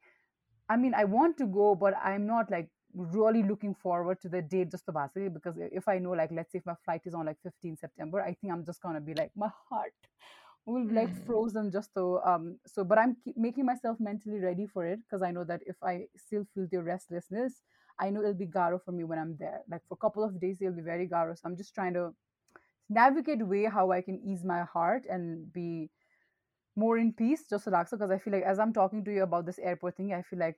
I 0.69 0.77
mean, 0.77 0.95
I 0.95 1.05
want 1.05 1.37
to 1.39 1.47
go, 1.47 1.75
but 1.75 1.95
I'm 2.03 2.27
not 2.27 2.51
like 2.51 2.69
really 2.95 3.43
looking 3.43 3.75
forward 3.75 4.21
to 4.21 4.29
the 4.29 4.43
date 4.43 4.71
just 4.71 4.85
basically 4.87 5.29
because 5.29 5.55
if 5.59 5.87
I 5.89 5.99
know, 5.99 6.11
like, 6.11 6.31
let's 6.33 6.53
say 6.53 6.59
if 6.59 6.67
my 6.67 6.75
flight 6.85 7.03
is 7.05 7.15
on 7.15 7.27
like 7.27 7.39
15 7.43 7.77
September, 7.77 8.21
I 8.21 8.35
think 8.35 8.53
I'm 8.53 8.65
just 8.65 8.83
gonna 8.83 9.01
be 9.01 9.15
like, 9.15 9.31
my 9.37 9.51
heart 9.69 9.93
will 10.67 10.87
be, 10.87 10.95
like 10.95 11.27
frozen 11.27 11.71
just 11.71 11.93
so. 11.95 12.21
Um, 12.25 12.59
so, 12.67 12.85
but 12.85 12.99
I'm 12.99 13.17
making 13.37 13.67
myself 13.67 13.99
mentally 14.01 14.41
ready 14.41 14.67
for 14.67 14.87
it 14.87 15.01
because 15.01 15.23
I 15.23 15.31
know 15.31 15.45
that 15.45 15.61
if 15.67 15.77
I 15.83 16.07
still 16.17 16.45
feel 16.55 16.67
the 16.71 16.83
restlessness, 16.83 17.63
I 18.01 18.11
know 18.11 18.21
it'll 18.21 18.35
be 18.35 18.47
Garo 18.47 18.83
for 18.83 18.93
me 18.93 19.05
when 19.05 19.19
I'm 19.19 19.37
there. 19.39 19.61
Like 19.71 19.83
for 19.89 19.95
a 19.95 19.99
couple 19.99 20.25
of 20.25 20.41
days, 20.41 20.59
it'll 20.61 20.75
be 20.75 20.83
very 20.83 21.07
Garo. 21.07 21.37
So 21.37 21.43
I'm 21.45 21.57
just 21.57 21.75
trying 21.75 21.95
to 21.95 22.15
navigate 22.89 23.47
way 23.47 23.65
how 23.65 23.91
I 23.93 24.01
can 24.01 24.21
ease 24.25 24.45
my 24.45 24.63
heart 24.63 25.05
and 25.09 25.53
be 25.53 25.91
more 26.77 26.99
in 26.99 27.13
peace, 27.13 27.45
just 27.49 27.67
relax. 27.67 27.91
Because 27.91 28.11
I 28.11 28.19
feel 28.19 28.33
like 28.33 28.45
as 28.45 28.59
I'm 28.59 28.73
talking 28.73 29.05
to 29.05 29.13
you 29.13 29.23
about 29.23 29.47
this 29.47 29.59
airport 29.59 29.97
thing, 29.97 30.15
I 30.15 30.23
feel 30.23 30.39
like 30.39 30.57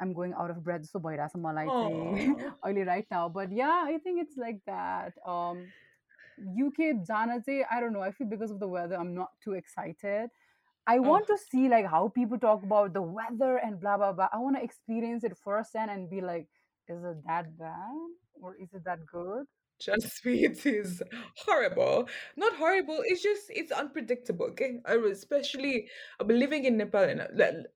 I'm 0.00 0.12
going 0.12 0.34
out 0.34 0.50
of 0.50 0.64
breath. 0.64 0.86
So 0.86 0.98
boy, 0.98 1.16
that's 1.16 1.34
oh. 1.36 2.52
only 2.64 2.82
right 2.82 3.06
now. 3.10 3.28
But 3.28 3.52
yeah, 3.52 3.84
I 3.86 3.98
think 4.02 4.20
it's 4.20 4.36
like 4.36 4.60
that. 4.66 5.12
Um, 5.26 5.68
UK 6.40 7.06
Janate, 7.08 7.64
I 7.70 7.80
don't 7.80 7.92
know. 7.92 8.02
I 8.02 8.12
feel 8.12 8.26
because 8.26 8.50
of 8.50 8.60
the 8.60 8.68
weather, 8.68 8.96
I'm 8.98 9.14
not 9.14 9.30
too 9.44 9.52
excited. 9.52 10.30
I 10.86 10.96
oh. 10.96 11.02
want 11.02 11.26
to 11.28 11.38
see 11.38 11.68
like 11.68 11.86
how 11.86 12.08
people 12.08 12.38
talk 12.38 12.62
about 12.62 12.94
the 12.94 13.02
weather 13.02 13.58
and 13.58 13.80
blah 13.80 13.96
blah 13.96 14.12
blah. 14.12 14.28
I 14.32 14.38
want 14.38 14.56
to 14.56 14.62
experience 14.62 15.22
it 15.24 15.36
firsthand 15.44 15.90
and 15.90 16.10
be 16.10 16.20
like, 16.20 16.48
is 16.90 17.02
it 17.04 17.18
that 17.26 17.56
bad 17.58 17.96
or 18.42 18.54
is 18.56 18.68
it 18.74 18.82
that 18.84 19.00
good? 19.06 19.44
Trust 19.80 20.24
me, 20.26 20.44
it 20.44 20.64
is 20.66 21.02
horrible. 21.46 22.08
Not 22.36 22.54
horrible. 22.56 23.00
It's 23.04 23.22
just 23.22 23.44
it's 23.50 23.72
unpredictable. 23.72 24.46
Okay, 24.52 24.80
I 24.86 24.94
especially 24.96 25.88
been 26.26 26.38
living 26.38 26.64
in 26.66 26.76
Nepal, 26.76 27.04
and 27.04 27.22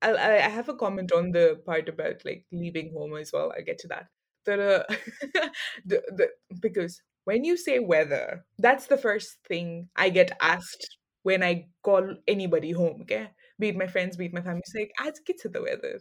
I, 0.01 0.11
I 0.11 0.35
I 0.45 0.49
have 0.49 0.69
a 0.69 0.75
comment 0.75 1.11
on 1.11 1.31
the 1.31 1.61
part 1.65 1.89
about 1.89 2.23
like 2.25 2.45
leaving 2.51 2.91
home 2.93 3.15
as 3.15 3.31
well. 3.33 3.51
I'll 3.57 3.63
get 3.65 3.79
to 3.79 3.87
that. 3.89 4.07
Uh, 4.47 4.83
the 5.85 6.01
the 6.17 6.29
because 6.61 7.01
when 7.23 7.43
you 7.43 7.57
say 7.57 7.79
weather, 7.79 8.45
that's 8.59 8.85
the 8.87 8.97
first 8.97 9.37
thing 9.47 9.89
I 9.95 10.09
get 10.09 10.37
asked 10.41 10.97
when 11.23 11.41
I 11.43 11.67
call 11.83 12.15
anybody 12.27 12.71
home. 12.71 13.01
Okay, 13.01 13.29
be 13.59 13.69
it 13.69 13.75
my 13.77 13.87
friends, 13.87 14.17
be 14.17 14.25
it 14.25 14.33
my 14.33 14.41
family. 14.41 14.61
It's 14.65 14.75
like, 14.75 14.91
ask 14.99 15.23
to 15.25 15.49
the 15.49 15.61
weather. 15.63 15.99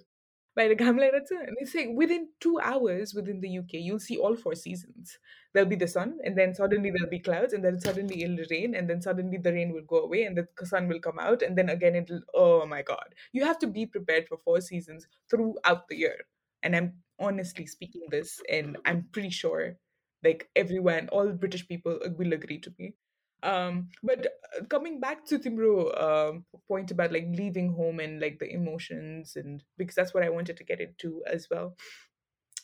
By 0.56 0.68
the 0.68 0.76
time 0.76 0.96
like 0.96 1.12
that's 1.12 1.32
it. 1.32 1.40
And 1.48 1.56
it's 1.60 1.74
like 1.74 1.88
within 1.94 2.28
two 2.40 2.60
hours 2.60 3.12
within 3.14 3.40
the 3.40 3.58
UK, 3.58 3.74
you'll 3.74 3.98
see 3.98 4.16
all 4.16 4.36
four 4.36 4.54
seasons. 4.54 5.18
There'll 5.52 5.68
be 5.68 5.76
the 5.76 5.88
sun, 5.88 6.18
and 6.24 6.36
then 6.38 6.54
suddenly 6.54 6.90
there'll 6.90 7.10
be 7.10 7.18
clouds, 7.18 7.52
and 7.52 7.64
then 7.64 7.80
suddenly 7.80 8.22
it'll 8.22 8.44
rain, 8.50 8.74
and 8.74 8.88
then 8.88 9.02
suddenly 9.02 9.38
the 9.38 9.52
rain 9.52 9.72
will 9.72 9.82
go 9.82 9.98
away, 10.02 10.22
and 10.24 10.36
the 10.36 10.46
sun 10.66 10.88
will 10.88 11.00
come 11.00 11.18
out, 11.18 11.42
and 11.42 11.58
then 11.58 11.68
again 11.68 11.96
it'll. 11.96 12.20
Oh 12.34 12.66
my 12.66 12.82
god! 12.82 13.14
You 13.32 13.44
have 13.44 13.58
to 13.60 13.66
be 13.66 13.86
prepared 13.86 14.28
for 14.28 14.38
four 14.44 14.60
seasons 14.60 15.06
throughout 15.30 15.88
the 15.88 15.96
year. 15.96 16.18
And 16.62 16.74
I'm 16.76 17.02
honestly 17.18 17.66
speaking 17.66 18.06
this, 18.10 18.40
and 18.48 18.76
I'm 18.84 19.08
pretty 19.12 19.30
sure, 19.30 19.76
like 20.22 20.48
everyone, 20.56 21.08
all 21.10 21.32
British 21.32 21.66
people 21.68 21.98
will 22.16 22.32
agree 22.32 22.58
to 22.60 22.74
me. 22.78 22.94
Um, 23.43 23.89
but 24.03 24.27
uh, 24.27 24.65
coming 24.65 24.99
back 24.99 25.25
to 25.27 25.39
Timro 25.39 25.95
um, 26.01 26.45
point 26.67 26.91
about 26.91 27.13
like 27.13 27.27
leaving 27.31 27.71
home 27.71 27.99
and 27.99 28.19
like 28.21 28.39
the 28.39 28.51
emotions, 28.51 29.35
and 29.35 29.63
because 29.77 29.95
that's 29.95 30.13
what 30.13 30.23
I 30.23 30.29
wanted 30.29 30.57
to 30.57 30.63
get 30.63 30.81
into 30.81 31.23
as 31.25 31.47
well. 31.49 31.75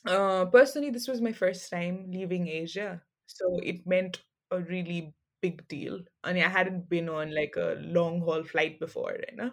Uh, 0.05 0.45
personally, 0.45 0.89
this 0.89 1.07
was 1.07 1.21
my 1.21 1.31
first 1.31 1.69
time 1.69 2.05
leaving 2.11 2.47
Asia, 2.47 3.01
so 3.25 3.59
it 3.63 3.87
meant 3.87 4.21
a 4.51 4.59
really 4.59 5.13
big 5.41 5.67
deal. 5.67 5.99
And 6.23 6.37
I 6.37 6.49
hadn't 6.49 6.89
been 6.89 7.09
on 7.09 7.33
like 7.33 7.55
a 7.57 7.77
long 7.79 8.19
haul 8.21 8.43
flight 8.43 8.79
before, 8.79 9.15
you 9.29 9.37
know. 9.37 9.51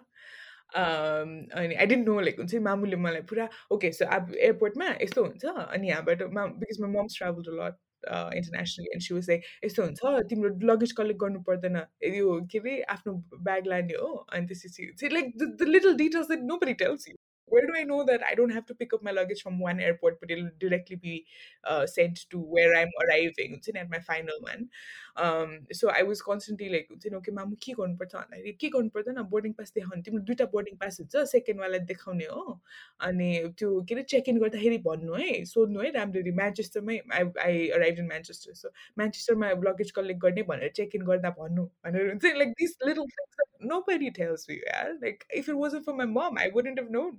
Um, 0.75 1.31
अनि 1.53 1.75
आई 1.75 1.85
didn't 1.85 2.07
know 2.07 2.19
like 2.19 2.37
हुन्छ 2.39 2.53
नि 2.53 2.59
मामुले 2.67 2.95
मलाई 2.97 3.21
पुरा 3.29 3.47
okay 3.71 3.91
so 3.93 4.05
अब 4.15 4.33
एयरपोर्टमा 4.35 4.85
यस्तो 5.01 5.23
हुन्छ 5.23 5.45
अनि 5.45 5.89
यहाँबाट 5.89 6.21
मा 6.37 6.45
बिकज 6.61 6.79
माई 6.81 6.91
मम्स 6.91 7.17
ट्राभल 7.17 7.59
लट 7.59 7.75
internationally 8.07 8.87
end 8.93 9.03
she 9.03 9.13
was 9.13 9.29
like 9.29 9.43
यस्तो 9.65 9.83
हुन्छ 9.83 10.23
तिम्रो 10.29 10.49
लगेज 10.71 10.91
कलेक्ट 10.91 11.19
गर्नु 11.19 11.41
पर्दैन 11.41 11.81
यो 12.13 12.39
के 12.51 12.59
अरे 12.59 12.81
आफ्नो 12.89 13.13
ब्याग 13.35 13.67
लाने 13.67 13.93
हो 13.95 14.13
अनि 14.33 14.47
त्यसपछि 14.47 15.09
like 15.13 15.37
the 15.37 15.67
little 15.67 15.95
details 15.97 16.27
that 16.27 16.43
no 16.43 16.57
buddy 16.57 16.73
tells 16.83 17.07
you 17.09 17.15
where 17.47 17.67
do 17.67 17.73
I 17.75 17.83
know 17.83 18.03
that 18.03 18.21
I 18.27 18.33
don't 18.35 18.49
have 18.49 18.65
to 18.67 18.75
pick 18.75 18.93
up 18.93 19.03
my 19.03 19.11
luggage 19.11 19.41
from 19.41 19.59
one 19.59 19.79
airport, 19.79 20.19
but 20.19 20.31
it'll 20.31 20.49
directly 20.59 20.95
be 20.95 21.25
uh, 21.63 21.85
sent 21.85 22.25
to 22.31 22.39
where 22.39 22.75
I'm 22.75 22.89
arriving 23.03 23.61
at 23.75 23.89
my 23.89 23.99
final 23.99 24.37
one. 24.41 24.69
Um, 25.15 25.59
so 25.71 25.91
I 25.91 26.01
was 26.01 26.21
constantly 26.21 26.69
like, 26.69 26.89
okay, 26.91 27.31
मामु 27.31 27.55
के 27.61 27.73
गर्नुपर्छ 27.73 28.15
भन्दाखेरि 28.15 28.53
के 28.59 28.69
गर्नु 28.75 28.89
पर्दैन 28.89 29.21
boarding 29.33 29.53
पास 29.53 29.73
देखाउने 29.75 30.01
तिम्रो 30.01 30.23
दुइटा 30.29 30.45
boarding 30.55 30.75
पास 30.81 30.99
हुन्छ 30.99 31.25
सेकेन्डवाला 31.31 31.77
देखाउने 31.91 32.25
हो 32.25 32.59
अनि 33.07 33.29
त्यो 33.59 33.69
के 33.85 33.95
अरे 33.95 34.03
चेक 34.15 34.29
इन 34.29 34.39
गर्दाखेरि 34.39 34.77
भन्नु 34.89 35.13
है 35.21 35.43
सोध्नु 35.53 35.81
है 35.85 35.91
राम्ररी 35.99 36.31
म्यान्चेस्टरमै 36.41 36.97
I 37.19 37.29
I 37.45 37.67
arrive 37.77 37.99
in 37.99 38.07
Manchester 38.07 38.53
so 38.63 38.73
म्यान्चेस्टरमा 38.97 39.51
लगेज 39.69 39.91
कलेक्ट 39.99 40.21
गर्ने 40.21 40.43
भनेर 40.49 40.71
चेक 40.81 40.95
इन 40.95 41.05
गर्दा 41.11 41.29
भन्नु 41.39 41.69
भनेर 41.85 42.09
हुन्छ 42.09 42.37
like 42.41 42.57
this 42.63 42.77
little 42.85 43.05
things 43.13 43.46
nobody 43.60 44.10
tells 44.10 44.48
you 44.48 44.60
yeah 44.66 44.92
like 45.02 45.26
if 45.30 45.48
it 45.48 45.56
wasn't 45.56 45.84
for 45.84 45.94
my 45.94 46.04
mom 46.04 46.38
i 46.38 46.48
wouldn't 46.52 46.78
have 46.78 46.90
known. 46.90 47.18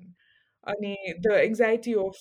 I 0.64 0.74
mm-hmm. 0.74 0.82
mean, 0.82 1.22
the 1.22 1.42
anxiety 1.42 1.96
of 1.96 2.16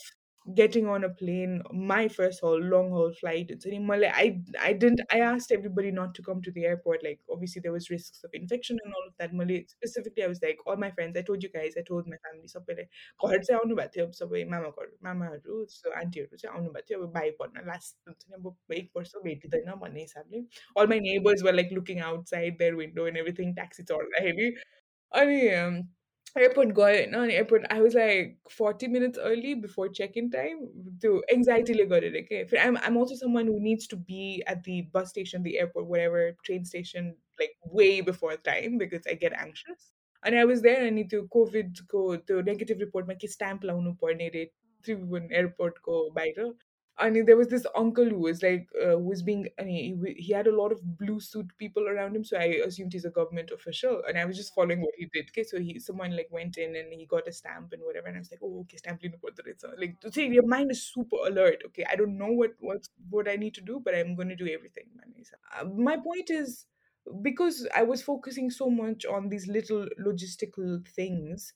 getting 0.56 0.88
on 0.88 1.06
a 1.06 1.10
plane, 1.10 1.62
my 1.72 2.08
first 2.08 2.42
haul, 2.42 2.60
long 2.60 2.90
haul 2.92 3.14
flight, 3.14 3.46
it's 3.50 3.66
any 3.66 3.80
Malay. 3.80 4.12
I 4.14 4.42
I 4.62 4.74
didn't 4.74 5.02
I 5.12 5.20
asked 5.20 5.52
everybody 5.52 5.92
not 5.92 6.14
to 6.16 6.22
come 6.22 6.42
to 6.42 6.52
the 6.52 6.66
airport. 6.66 7.04
Like 7.04 7.20
obviously 7.32 7.62
there 7.62 7.72
was 7.72 7.90
risks 7.90 8.24
of 8.24 8.32
infection 8.34 8.78
and 8.84 8.94
all 8.94 9.08
of 9.08 9.14
that. 9.20 9.34
Malay 9.34 9.66
specifically, 9.68 10.24
I 10.24 10.28
was 10.28 10.42
like, 10.42 10.58
all 10.66 10.76
my 10.76 10.92
friends, 10.92 11.18
I 11.18 11.22
told 11.22 11.44
you 11.44 11.50
guys, 11.50 11.76
I 11.78 11.84
told 11.88 12.08
my 12.08 12.18
family, 12.28 12.48
सबैले 12.48 12.88
घर 13.24 13.44
चाहिँ 13.44 13.60
आउनु 13.60 13.76
भएको 13.76 13.94
थियो 13.96 14.06
अब 14.06 14.12
सबै 14.20 14.44
मामा 14.52 14.70
घर 14.76 14.92
मामाहरू 15.08 15.66
so 15.78 15.96
आन्टीहरू 16.04 16.38
चाहिँ 16.38 16.56
आउनु 16.58 16.70
भएको 16.76 16.88
थियो 16.90 17.02
अब 17.08 17.14
बाई 17.14 17.32
पढ्न 17.40 17.66
लास्ट 17.72 17.96
हुन्छ 18.08 18.26
नि 18.30 18.36
अब 18.42 18.78
एक 18.82 18.92
वर्ष 18.98 19.16
भेटिँदैन 19.24 19.74
भन्ने 19.86 20.02
हिसाबले 20.02 20.46
all 20.76 20.88
my 20.88 21.00
neighbors 21.08 21.44
were 21.44 21.58
like 21.62 21.72
looking 21.80 22.00
outside 22.12 22.60
their 22.60 22.76
window 22.84 23.06
and 23.12 23.24
everything 23.24 23.56
taxi 23.64 23.84
चढ्दाखेरि 23.92 24.54
अनि 25.22 25.42
airport 26.36 26.72
गयो 26.76 26.84
होइन 26.86 27.14
अनि 27.16 27.34
airport 27.34 27.66
I 27.72 27.82
was 27.82 27.96
like 27.96 28.36
forty 28.52 28.88
minutes 28.88 29.20
early 29.22 29.54
before 29.58 29.90
check 29.94 30.18
in 30.18 30.30
time 30.30 30.66
त्यो 31.02 31.12
एङ्जाइटीले 31.34 31.86
गरेर 31.88 32.22
के 32.22 32.44
फेरि 32.44 32.62
आइम 32.62 32.78
आइम 32.80 33.00
also 33.00 33.16
someone 33.16 33.48
who 33.48 33.58
needs 33.62 33.90
to 33.90 33.98
be 34.08 34.30
at 34.50 34.58
the 34.66 34.82
bus 34.96 35.10
station 35.10 35.44
the 35.44 35.56
airport 35.56 35.88
watt 35.90 36.00
ever 36.02 36.32
train 36.44 36.64
station 36.66 37.14
like 37.42 37.54
way 37.76 37.90
before 38.04 38.36
time 38.46 38.78
because 38.78 39.08
I 39.08 39.16
get 39.22 39.34
anxious 39.42 39.92
अनि 40.24 40.38
I 40.38 40.44
was 40.46 40.62
there 40.62 40.88
अनि 40.88 41.04
त्यो 41.12 41.22
कोभिडको 41.32 42.04
त्यो 42.18 42.42
नेगेटिभ 42.44 42.80
रिपोर्टमा 42.80 43.14
के 43.22 43.28
स्ट्याम्प 43.30 43.66
लाउनु 43.66 43.94
पर्ने 44.02 44.28
अरे 44.28 44.46
त्रिभुवन 44.86 45.28
एयरपोर्टको 45.34 46.00
बाहिर 46.16 46.54
I 46.99 47.11
mean, 47.11 47.27
there 47.27 47.37
was 47.37 47.49
this 47.49 47.67
uncle 47.77 48.05
who 48.09 48.19
was 48.19 48.43
like, 48.43 48.69
uh, 48.83 48.91
who 48.97 49.05
was 49.05 49.23
being, 49.23 49.49
I 49.59 49.63
mean, 49.65 50.05
he, 50.05 50.15
he 50.23 50.33
had 50.33 50.47
a 50.49 50.57
lot 50.57 50.73
of 50.73 50.99
blue 50.99 51.21
suit 51.21 51.47
people 51.59 51.89
around 51.89 52.17
him, 52.17 52.25
so 52.25 52.37
I 52.37 52.61
assumed 52.67 52.93
he's 52.93 53.05
a 53.05 53.11
government 53.11 53.51
official, 53.53 54.03
and 54.09 54.19
I 54.19 54.25
was 54.25 54.37
just 54.37 54.55
following 54.55 54.81
what 54.81 54.95
he 54.99 55.07
did. 55.13 55.29
Okay, 55.31 55.45
so 55.45 55.61
he, 55.61 55.79
someone 55.79 56.17
like 56.17 56.29
went 56.31 56.59
in 56.59 56.75
and 56.77 56.93
he 56.93 57.07
got 57.07 57.29
a 57.29 57.33
stamp 57.33 57.73
and 57.73 57.83
whatever, 57.85 58.09
and 58.09 58.17
I 58.17 58.21
was 58.21 58.31
like, 58.31 58.41
oh, 58.43 58.61
okay, 58.63 58.77
stamp 58.79 59.01
like 59.79 60.01
to 60.01 60.13
say 60.13 60.27
your 60.29 60.47
mind 60.47 60.71
is 60.71 60.83
super 60.93 61.17
alert. 61.27 61.63
Okay, 61.67 61.85
I 61.91 61.97
don't 61.97 62.19
know 62.19 62.33
what 62.33 62.53
what's 62.61 62.89
what 63.11 63.29
I 63.29 63.37
need 63.37 63.55
to 63.55 63.61
do, 63.61 63.81
but 63.85 63.95
I'm 63.95 64.15
going 64.17 64.29
to 64.29 64.37
do 64.37 64.49
everything. 64.49 64.85
Uh, 65.61 65.65
my 65.65 65.97
point 65.97 66.31
is 66.31 66.67
because 67.23 67.67
I 67.75 67.83
was 67.83 68.03
focusing 68.03 68.51
so 68.51 68.69
much 68.71 69.05
on 69.07 69.29
these 69.29 69.47
little 69.47 69.87
logistical 70.01 70.87
things 70.89 71.53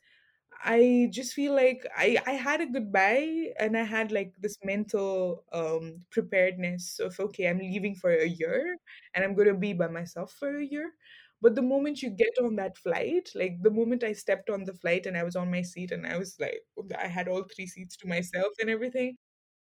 I 0.65 1.09
just 1.11 1.35
feel 1.35 1.55
like 1.55 1.85
I 1.97 2.19
I 2.27 2.33
had 2.33 2.61
a 2.61 2.67
goodbye 2.67 3.53
and 3.59 3.77
I 3.77 3.83
had 3.85 4.13
like 4.13 4.33
this 4.41 4.57
mental 4.65 5.45
um 5.53 6.05
preparedness 6.11 7.01
of 7.01 7.19
okay, 7.19 7.49
I'm 7.49 7.59
leaving 7.59 7.97
for 7.97 8.13
a 8.13 8.27
year 8.29 8.77
and 9.15 9.25
I'm 9.25 9.35
going 9.35 9.49
to 9.49 9.55
be 9.55 9.73
by 9.73 9.89
myself 9.89 10.33
for 10.39 10.59
a 10.59 10.65
year. 10.65 10.93
But 11.41 11.57
the 11.57 11.63
moment 11.63 12.03
you 12.03 12.11
get 12.11 12.35
on 12.41 12.55
that 12.57 12.79
flight, 12.79 13.31
like 13.35 13.61
the 13.63 13.71
moment 13.71 14.05
I 14.05 14.13
stepped 14.13 14.49
on 14.51 14.65
the 14.65 14.75
flight 14.75 15.07
and 15.07 15.17
I 15.17 15.25
was 15.25 15.35
on 15.35 15.51
my 15.51 15.63
seat 15.63 15.91
and 15.91 16.07
I 16.07 16.17
was 16.19 16.37
like 16.39 16.63
I 16.99 17.09
had 17.09 17.27
all 17.29 17.43
three 17.45 17.67
seats 17.67 17.97
to 17.99 18.07
myself 18.09 18.53
and 18.61 18.71
everything. 18.71 19.17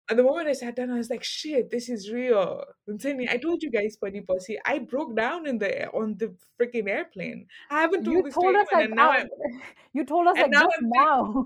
At 0.09 0.17
the 0.17 0.23
moment 0.23 0.47
I 0.47 0.53
sat 0.53 0.75
down, 0.75 0.91
I 0.91 0.97
was 0.97 1.09
like, 1.09 1.23
"Shit, 1.23 1.71
this 1.71 1.89
is 1.89 2.11
real." 2.11 2.63
I'm 2.87 2.97
telling 2.99 3.21
you, 3.21 3.27
I 3.29 3.37
told 3.37 3.63
you 3.63 3.71
guys, 3.71 3.97
Bunny 3.97 4.21
Pussy, 4.21 4.57
I 4.65 4.79
broke 4.79 5.15
down 5.15 5.47
in 5.47 5.57
the 5.57 5.89
on 5.91 6.17
the 6.17 6.35
freaking 6.59 6.87
airplane. 6.87 7.47
I 7.71 7.81
haven't 7.81 8.05
You 8.05 8.13
told 8.13 8.25
this 8.25 8.37
to 8.37 8.41
told 8.41 8.55
us 8.55 8.67
anyone, 8.71 8.73
like 8.73 8.85
and 8.85 8.95
now. 8.95 9.13
You 9.93 10.05
told 10.05 10.27
us 10.27 10.37
and 10.37 10.43
like 10.43 10.51
now 10.51 10.67
just 10.67 10.77
now. 10.81 11.45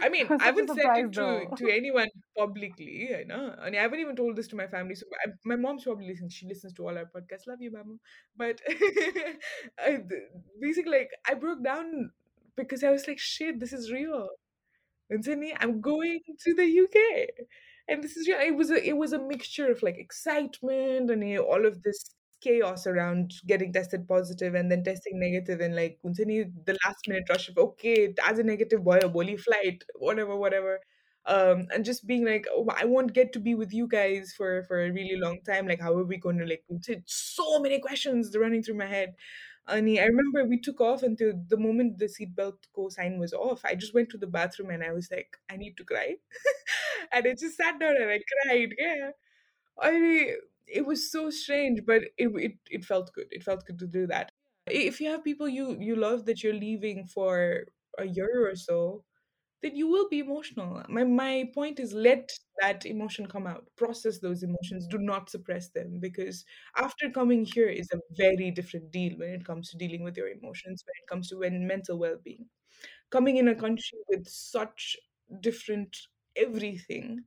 I 0.00 0.08
mean, 0.08 0.26
I 0.40 0.46
haven't 0.46 0.68
said 0.68 0.90
it 0.96 1.12
to 1.12 1.46
to 1.56 1.70
anyone 1.70 2.08
publicly, 2.36 3.08
you 3.10 3.24
know, 3.26 3.54
and 3.60 3.76
I 3.76 3.80
haven't 3.82 4.00
even 4.00 4.16
told 4.16 4.36
this 4.36 4.48
to 4.48 4.56
my 4.56 4.66
family. 4.66 4.94
So 4.94 5.06
I, 5.24 5.30
my 5.44 5.56
mom's 5.56 5.84
probably 5.84 6.08
listens. 6.08 6.32
She 6.32 6.46
listens 6.46 6.72
to 6.74 6.86
all 6.86 6.96
our 6.96 7.04
podcasts. 7.04 7.46
Love 7.46 7.60
you, 7.60 7.70
mama. 7.70 7.96
But 8.36 8.60
I, 9.78 9.98
basically, 10.60 10.98
like, 10.98 11.10
I 11.28 11.34
broke 11.34 11.62
down 11.62 12.10
because 12.56 12.82
I 12.82 12.90
was 12.90 13.06
like, 13.06 13.18
"Shit, 13.18 13.60
this 13.60 13.72
is 13.72 13.92
real." 13.92 14.28
and 15.14 15.24
suddenly 15.24 15.54
I'm 15.60 15.80
going 15.80 16.20
to 16.44 16.54
the 16.54 16.64
UK. 16.64 17.46
And 17.88 18.02
this 18.02 18.16
is 18.16 18.26
it 18.28 18.56
was 18.56 18.70
a, 18.70 18.82
it 18.86 18.96
was 18.96 19.12
a 19.12 19.18
mixture 19.18 19.70
of 19.70 19.82
like 19.82 19.96
excitement 19.98 21.10
and 21.10 21.26
you 21.28 21.36
know, 21.36 21.42
all 21.42 21.66
of 21.66 21.82
this 21.82 22.14
chaos 22.42 22.86
around 22.86 23.32
getting 23.46 23.72
tested 23.72 24.06
positive 24.06 24.54
and 24.54 24.70
then 24.70 24.84
testing 24.84 25.18
negative 25.18 25.60
and 25.60 25.74
like 25.74 25.98
the 26.02 26.78
last 26.84 27.08
minute 27.08 27.24
rush 27.30 27.48
of 27.48 27.56
okay 27.56 28.12
as 28.22 28.38
a 28.38 28.42
negative 28.42 28.84
boy 28.84 28.98
a 29.02 29.08
bully 29.08 29.36
flight 29.36 29.82
whatever 29.96 30.36
whatever. 30.36 30.80
Um, 31.26 31.66
and 31.72 31.86
just 31.86 32.06
being 32.06 32.26
like 32.26 32.46
oh, 32.52 32.66
i 32.76 32.84
won't 32.84 33.14
get 33.14 33.32
to 33.32 33.40
be 33.40 33.54
with 33.54 33.72
you 33.72 33.88
guys 33.88 34.34
for 34.36 34.62
for 34.64 34.84
a 34.84 34.90
really 34.90 35.18
long 35.18 35.38
time. 35.46 35.66
Like 35.66 35.80
how 35.80 35.94
are 35.94 36.04
we 36.04 36.18
going 36.18 36.38
to 36.38 36.46
like 36.46 36.64
so 37.06 37.60
many 37.60 37.80
questions 37.80 38.36
running 38.38 38.62
through 38.62 38.76
my 38.76 38.86
head 38.86 39.14
and 39.68 39.88
I 39.98 40.04
remember 40.04 40.44
we 40.44 40.60
took 40.60 40.80
off 40.80 41.02
until 41.02 41.32
the 41.48 41.56
moment 41.56 41.98
the 41.98 42.06
seatbelt 42.06 42.56
co 42.74 42.88
sign 42.88 43.18
was 43.18 43.32
off. 43.32 43.62
I 43.64 43.74
just 43.74 43.94
went 43.94 44.10
to 44.10 44.18
the 44.18 44.26
bathroom 44.26 44.70
and 44.70 44.82
I 44.82 44.92
was 44.92 45.10
like, 45.10 45.36
I 45.50 45.56
need 45.56 45.76
to 45.78 45.84
cry. 45.84 46.16
and 47.12 47.26
I 47.26 47.34
just 47.34 47.56
sat 47.56 47.78
down 47.80 47.96
and 47.96 48.10
I 48.10 48.20
cried. 48.44 48.74
Yeah. 48.78 49.10
I 49.80 50.36
it 50.66 50.86
was 50.86 51.10
so 51.10 51.30
strange, 51.30 51.80
but 51.86 52.02
it, 52.18 52.28
it 52.36 52.52
it 52.70 52.84
felt 52.84 53.12
good. 53.14 53.26
It 53.30 53.42
felt 53.42 53.66
good 53.66 53.78
to 53.80 53.86
do 53.86 54.06
that. 54.08 54.30
If 54.66 55.00
you 55.00 55.10
have 55.10 55.24
people 55.24 55.48
you 55.48 55.76
you 55.80 55.96
love 55.96 56.26
that 56.26 56.42
you're 56.42 56.54
leaving 56.54 57.06
for 57.06 57.64
a 57.98 58.06
year 58.06 58.48
or 58.50 58.56
so, 58.56 59.04
then 59.64 59.76
you 59.76 59.88
will 59.88 60.08
be 60.10 60.20
emotional. 60.20 60.82
My 60.88 61.04
my 61.04 61.50
point 61.54 61.80
is 61.80 61.92
let 61.94 62.30
that 62.60 62.86
emotion 62.86 63.26
come 63.26 63.46
out. 63.48 63.66
Process 63.76 64.20
those 64.20 64.44
emotions. 64.44 64.86
Do 64.86 64.98
not 64.98 65.30
suppress 65.30 65.70
them 65.70 65.98
because 66.00 66.44
after 66.76 67.10
coming 67.10 67.44
here 67.46 67.68
is 67.68 67.88
a 67.92 68.00
very 68.16 68.52
different 68.52 68.92
deal 68.92 69.18
when 69.18 69.30
it 69.30 69.44
comes 69.46 69.70
to 69.70 69.78
dealing 69.78 70.04
with 70.04 70.16
your 70.16 70.28
emotions, 70.28 70.84
when 70.86 70.94
it 71.02 71.08
comes 71.10 71.28
to 71.30 71.38
when 71.38 71.66
mental 71.66 71.98
well-being. 71.98 72.46
Coming 73.10 73.38
in 73.38 73.48
a 73.48 73.54
country 73.54 73.98
with 74.08 74.26
such 74.28 74.96
different 75.40 75.96
everything 76.36 77.24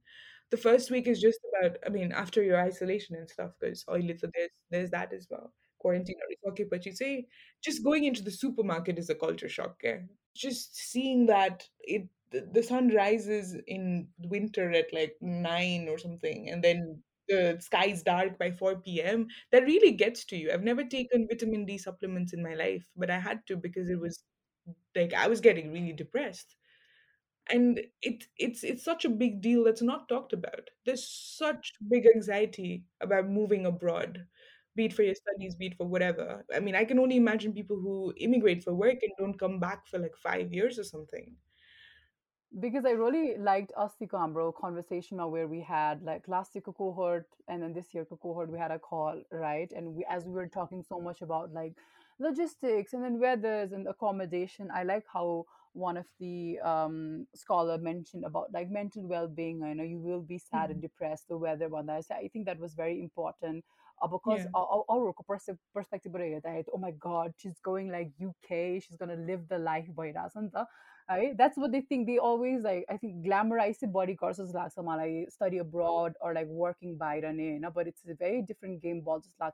the 0.51 0.57
first 0.57 0.91
week 0.91 1.07
is 1.07 1.21
just 1.21 1.39
about 1.59 1.77
I 1.85 1.89
mean, 1.89 2.11
after 2.11 2.43
your 2.43 2.59
isolation 2.59 3.15
and 3.15 3.29
stuff, 3.29 3.51
because 3.59 3.85
oily 3.89 4.17
so 4.17 4.29
there's 4.33 4.51
there's 4.71 4.91
that 4.91 5.13
as 5.13 5.27
well. 5.29 5.53
Quarantine 5.79 6.15
or 6.45 6.51
okay, 6.53 6.65
but 6.69 6.85
you 6.85 6.93
say 6.93 7.27
just 7.63 7.83
going 7.83 8.05
into 8.05 8.23
the 8.23 8.31
supermarket 8.31 8.99
is 8.99 9.09
a 9.11 9.15
culture 9.15 9.49
shock. 9.49 9.77
Yeah? 9.83 9.99
Just 10.35 10.75
seeing 10.77 11.27
that 11.27 11.67
it 11.81 12.07
the, 12.31 12.47
the 12.51 12.63
sun 12.63 12.89
rises 12.89 13.55
in 13.67 14.07
winter 14.19 14.71
at 14.71 14.93
like 14.93 15.15
nine 15.21 15.87
or 15.89 15.97
something, 15.97 16.49
and 16.49 16.63
then 16.63 17.01
the 17.29 17.57
sky's 17.59 18.03
dark 18.03 18.37
by 18.39 18.51
4 18.51 19.01
p.m. 19.01 19.27
That 19.51 19.63
really 19.65 19.91
gets 19.93 20.25
to 20.25 20.37
you. 20.37 20.51
I've 20.51 20.63
never 20.63 20.83
taken 20.83 21.27
vitamin 21.29 21.65
D 21.65 21.77
supplements 21.77 22.33
in 22.33 22.43
my 22.43 22.53
life, 22.55 22.85
but 22.95 23.09
I 23.09 23.19
had 23.19 23.45
to 23.47 23.57
because 23.57 23.89
it 23.89 23.99
was 23.99 24.23
like 24.95 25.13
I 25.13 25.27
was 25.27 25.41
getting 25.41 25.71
really 25.71 25.93
depressed 25.93 26.55
and 27.49 27.79
it 28.01 28.25
it's 28.37 28.63
it's 28.63 28.83
such 28.83 29.05
a 29.05 29.09
big 29.09 29.41
deal 29.41 29.63
that's 29.63 29.81
not 29.81 30.07
talked 30.09 30.33
about 30.33 30.69
there's 30.85 31.07
such 31.07 31.73
big 31.89 32.05
anxiety 32.15 32.83
about 33.01 33.29
moving 33.29 33.65
abroad 33.65 34.25
be 34.75 34.85
it 34.85 34.93
for 34.93 35.03
your 35.03 35.15
studies 35.15 35.55
be 35.55 35.67
it 35.67 35.77
for 35.77 35.87
whatever 35.87 36.45
i 36.53 36.59
mean 36.59 36.75
i 36.75 36.83
can 36.83 36.99
only 36.99 37.15
imagine 37.17 37.53
people 37.53 37.77
who 37.77 38.13
immigrate 38.17 38.63
for 38.63 38.73
work 38.73 38.97
and 39.01 39.11
don't 39.17 39.39
come 39.39 39.59
back 39.59 39.87
for 39.87 39.97
like 39.99 40.15
five 40.17 40.53
years 40.53 40.77
or 40.77 40.83
something 40.83 41.33
because 42.59 42.85
I 42.85 42.91
really 42.91 43.37
liked 43.37 43.71
us 43.77 43.93
the 43.99 44.07
Cambro 44.07 44.53
conversation 44.55 45.19
of 45.19 45.31
where 45.31 45.47
we 45.47 45.61
had 45.61 46.01
like 46.01 46.27
last 46.27 46.55
year 46.55 46.61
cohort 46.61 47.27
and 47.47 47.61
then 47.61 47.73
this 47.73 47.93
year 47.93 48.05
cohort 48.05 48.49
we 48.49 48.57
had 48.57 48.71
a 48.71 48.79
call 48.79 49.21
right 49.31 49.71
and 49.75 49.93
we 49.95 50.05
as 50.09 50.25
we 50.25 50.31
were 50.31 50.47
talking 50.47 50.81
so 50.81 50.99
much 50.99 51.21
about 51.21 51.53
like 51.53 51.73
logistics 52.19 52.93
and 52.93 53.03
then 53.03 53.19
weathers 53.19 53.73
and 53.73 53.87
accommodation 53.87 54.69
I 54.73 54.83
like 54.83 55.05
how 55.11 55.45
one 55.73 55.97
of 55.97 56.05
the 56.19 56.57
um, 56.63 57.27
scholar 57.35 57.77
mentioned 57.77 58.23
about 58.25 58.51
like 58.53 58.71
mental 58.71 59.05
well-being 59.05 59.61
I 59.63 59.73
know 59.73 59.83
you 59.83 59.99
will 59.99 60.21
be 60.21 60.39
sad 60.39 60.71
and 60.71 60.79
Mhm. 60.79 60.83
depressed 60.83 61.27
the 61.27 61.37
weather 61.37 61.67
one 61.69 61.85
that 61.87 62.05
I 62.09 62.29
think 62.29 62.45
that 62.45 62.59
was 62.59 62.73
very 62.73 62.99
important 63.01 63.65
because 64.05 64.41
yeah. 64.41 64.51
our, 64.53 64.83
our 64.89 65.13
pers- 65.27 65.49
perspective 65.73 66.11
that 66.13 66.65
oh 66.73 66.77
my 66.77 66.91
god 66.91 67.33
she's 67.37 67.59
going 67.63 67.89
like 67.91 68.11
UK 68.23 68.81
she's 68.81 68.97
gonna 68.99 69.15
live 69.15 69.47
the 69.49 69.57
life 69.57 69.87
by 69.95 70.11
right? 71.09 71.37
That's 71.37 71.57
what 71.57 71.71
they 71.71 71.81
think 71.81 72.05
they 72.07 72.17
always 72.17 72.63
like 72.63 72.85
i 72.89 72.97
think 72.97 73.25
glamorize 73.25 73.79
the 73.79 73.87
body 73.87 74.15
courses 74.15 74.53
like 74.97 75.27
study 75.29 75.57
abroad 75.59 76.13
or 76.21 76.33
like 76.33 76.47
working 76.47 76.97
by 76.97 77.21
but 77.73 77.87
it's 77.87 78.01
a 78.09 78.13
very 78.15 78.41
different 78.41 78.81
game 78.81 79.01
ball 79.01 79.19
just 79.19 79.35
like 79.39 79.53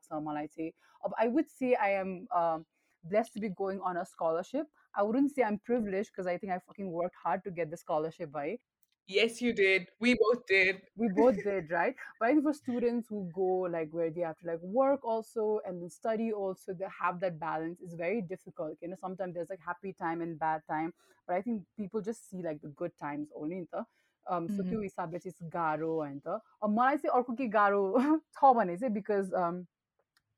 Uh, 1.06 1.10
i 1.20 1.28
would 1.28 1.50
say 1.50 1.76
i 1.76 1.90
am 1.90 2.28
um, 2.36 2.66
blessed 3.04 3.34
to 3.34 3.40
be 3.40 3.50
going 3.50 3.80
on 3.82 3.98
a 3.98 4.06
scholarship. 4.06 4.66
I 4.96 5.04
wouldn't 5.04 5.34
say 5.36 5.44
i'm 5.44 5.60
privileged 5.60 6.12
because 6.12 6.28
i 6.28 6.38
think 6.38 6.52
i 6.54 6.60
fucking 6.68 6.90
worked 6.90 7.16
hard 7.24 7.44
to 7.44 7.52
get 7.52 7.70
the 7.72 7.78
scholarship 7.78 8.30
right 8.34 8.60
yes 9.07 9.41
you 9.41 9.53
did 9.53 9.89
we 10.01 10.15
both 10.15 10.47
did 10.47 10.81
we 10.97 11.09
both 11.09 11.37
did 11.43 11.71
right 11.71 11.95
but 12.21 12.27
i 12.29 12.33
think 12.33 12.45
for 12.45 12.53
students 12.53 13.09
who 13.09 13.31
go 13.35 13.61
like 13.75 13.89
where 13.91 14.11
they 14.11 14.21
have 14.21 14.37
to 14.39 14.47
like 14.47 14.61
work 14.61 15.05
also 15.05 15.61
and 15.67 15.81
then 15.83 15.89
study 15.91 16.33
also 16.33 16.75
they 16.75 16.87
have 17.01 17.21
that 17.21 17.39
balance 17.39 17.81
is 17.81 17.95
very 17.95 18.21
difficult 18.21 18.77
you 18.83 18.89
know 18.89 18.97
sometimes 19.01 19.35
there's 19.35 19.49
like 19.51 19.61
happy 19.65 19.93
time 19.93 20.21
and 20.21 20.39
bad 20.39 20.61
time 20.69 20.93
but 21.27 21.37
i 21.37 21.41
think 21.43 21.63
people 21.77 22.01
just 22.01 22.29
see 22.29 22.43
like 22.43 22.61
the 22.61 22.69
good 22.69 22.93
times 22.99 23.29
only 23.35 23.59
in 23.59 23.69
the 23.73 23.85
um 24.31 24.49
so 24.49 24.63
Mhm. 24.63 24.69
त्यो 24.71 24.81
हिसाबले 24.83 25.19
चाहिँ 25.25 25.33
it's 25.33 25.43
गाह्रो 25.57 25.93
होइन 26.03 26.21
त 26.27 26.39
अब 26.63 26.71
मलाई 26.79 26.97
चाहिँ 27.03 27.15
अर्को 27.19 27.35
के 27.41 27.49
गाह्रो 27.59 27.83
छ 28.37 28.53
भने 28.61 28.77
चाहिँ 28.77 28.93
because 28.95 29.33
um 29.33 29.67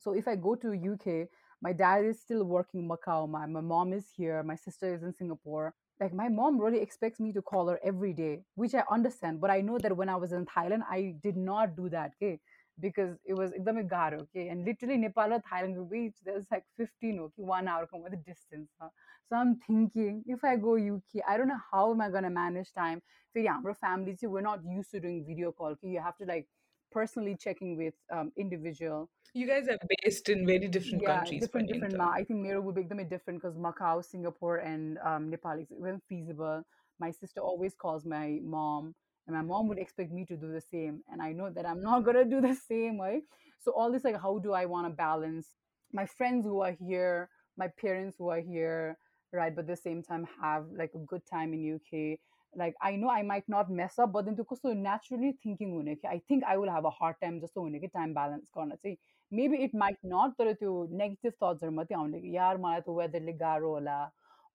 so 0.04 0.12
if 0.18 0.28
I 0.28 0.34
go 0.36 0.54
to 0.60 0.70
UK, 0.72 1.28
my 1.61 1.73
dad 1.73 2.05
is 2.05 2.19
still 2.19 2.43
working 2.43 2.81
in 2.81 2.89
Macau. 2.89 3.29
My, 3.29 3.45
my 3.45 3.61
mom 3.61 3.93
is 3.93 4.05
here. 4.15 4.43
My 4.43 4.55
sister 4.55 4.93
is 4.93 5.03
in 5.03 5.13
Singapore. 5.13 5.73
Like 5.99 6.13
my 6.13 6.27
mom 6.27 6.59
really 6.59 6.81
expects 6.81 7.19
me 7.19 7.31
to 7.33 7.41
call 7.41 7.67
her 7.69 7.79
every 7.83 8.13
day, 8.13 8.41
which 8.55 8.75
I 8.75 8.83
understand. 8.91 9.39
But 9.39 9.49
I 9.49 9.61
know 9.61 9.77
that 9.79 9.95
when 9.95 10.09
I 10.09 10.15
was 10.15 10.33
in 10.33 10.45
Thailand, 10.45 10.81
I 10.89 11.15
did 11.23 11.37
not 11.37 11.75
do 11.75 11.89
that. 11.89 12.11
Okay. 12.21 12.39
Because 12.77 13.15
it 13.23 13.33
was 13.33 13.51
ekdam 13.51 13.87
gar, 13.89 14.13
okay. 14.15 14.49
And 14.49 14.65
literally 14.65 14.97
Nepal 14.97 15.31
or 15.31 15.41
Thailand 15.49 15.77
we 15.77 16.07
beach, 16.07 16.15
there's 16.25 16.45
like 16.51 16.65
15, 16.75 17.19
okay, 17.19 17.31
one 17.37 17.69
hour 17.69 17.87
come 17.87 18.03
with 18.03 18.11
the 18.11 18.17
distance. 18.17 18.69
Huh? 18.81 18.89
So 19.29 19.37
I'm 19.37 19.55
thinking, 19.65 20.23
if 20.27 20.43
I 20.43 20.57
go 20.57 20.75
UK, 20.75 21.23
I 21.25 21.37
don't 21.37 21.47
know 21.47 21.61
how 21.71 21.91
am 21.91 22.01
I 22.01 22.09
gonna 22.09 22.29
manage 22.29 22.73
time. 22.73 23.01
For 23.31 23.41
the 23.41 23.47
our 23.47 23.73
family, 23.75 24.17
we're 24.23 24.41
not 24.41 24.59
used 24.65 24.91
to 24.91 24.99
doing 24.99 25.23
video 25.25 25.53
call. 25.53 25.71
Okay? 25.71 25.87
You 25.87 26.01
have 26.01 26.17
to 26.17 26.25
like 26.25 26.47
personally 26.95 27.35
checking 27.45 27.77
with 27.83 27.93
um, 28.15 28.31
individual 28.37 29.09
you 29.35 29.45
guys 29.45 29.67
are 29.67 29.77
based 30.01 30.29
in 30.29 30.47
very 30.47 30.67
different 30.75 31.03
yeah, 31.03 31.17
countries 31.17 31.41
different, 31.41 31.67
different. 31.71 31.97
Ma, 31.97 32.09
I 32.09 32.23
think 32.23 32.39
Mero 32.39 32.61
would 32.61 32.75
make 32.75 32.87
them 32.87 32.99
a 32.99 33.03
different 33.03 33.41
because 33.41 33.57
Macau, 33.57 34.03
Singapore, 34.03 34.57
and 34.57 34.97
um, 35.03 35.29
Nepal 35.29 35.59
is 35.59 35.67
even 35.77 36.01
feasible. 36.07 36.63
My 37.01 37.11
sister 37.11 37.41
always 37.41 37.73
calls 37.75 38.05
my 38.05 38.39
mom, 38.41 38.95
and 39.27 39.35
my 39.35 39.41
mom 39.41 39.67
would 39.67 39.77
expect 39.77 40.13
me 40.13 40.23
to 40.31 40.37
do 40.37 40.53
the 40.53 40.61
same, 40.61 41.01
and 41.11 41.21
I 41.21 41.33
know 41.33 41.49
that 41.49 41.67
I'm 41.67 41.81
not 41.81 42.05
gonna 42.05 42.23
do 42.23 42.39
the 42.39 42.55
same, 42.69 42.97
right? 42.97 43.23
So 43.59 43.73
all 43.75 43.91
this 43.91 44.05
like, 44.05 44.21
how 44.21 44.39
do 44.39 44.53
I 44.53 44.65
want 44.65 44.87
to 44.87 44.93
balance 44.93 45.47
my 45.91 46.05
friends 46.05 46.45
who 46.45 46.61
are 46.61 46.75
here, 46.87 47.29
my 47.57 47.67
parents 47.79 48.15
who 48.17 48.29
are 48.29 48.39
here, 48.39 48.97
right? 49.33 49.53
But 49.53 49.63
at 49.63 49.67
the 49.67 49.75
same 49.75 50.01
time, 50.01 50.25
have 50.41 50.65
like 50.77 50.91
a 50.95 50.99
good 50.99 51.23
time 51.29 51.53
in 51.53 51.75
UK 51.75 52.19
Like 52.54 52.74
I 52.82 52.96
know 52.96 53.10
I 53.10 53.22
might 53.22 53.48
not 53.48 53.70
mess 53.70 53.98
up, 53.98 54.12
but 54.12 54.24
then 54.24 54.36
to 54.36 54.44
so 54.60 54.72
naturally 54.72 55.36
thinking, 55.42 55.72
हुने 55.72 55.94
कि 55.96 56.08
I 56.08 56.20
think 56.28 56.44
I 56.44 56.56
will 56.56 56.70
have 56.70 56.84
a 56.84 56.90
hard 56.90 57.20
time 57.22 57.40
just 57.40 57.54
हुने 57.56 57.80
कि 57.80 57.90
time 57.92 58.14
balance 58.14 58.48
गर्न 58.56 58.74
चाहिँ 58.76 58.96
maybe 59.32 59.56
it 59.64 59.74
might 59.74 59.98
not 60.06 60.32
तर 60.38 60.52
त्यो 60.52 60.72
negative 61.00 61.32
थट्सहरू 61.42 61.72
मात्रै 61.72 61.96
आउने 61.98 62.20
कि 62.20 62.36
यार 62.36 62.56
मलाई 62.64 62.80
त 62.80 62.96
वेदरले 62.96 63.32
गाह्रो 63.42 63.70
होला 63.74 63.98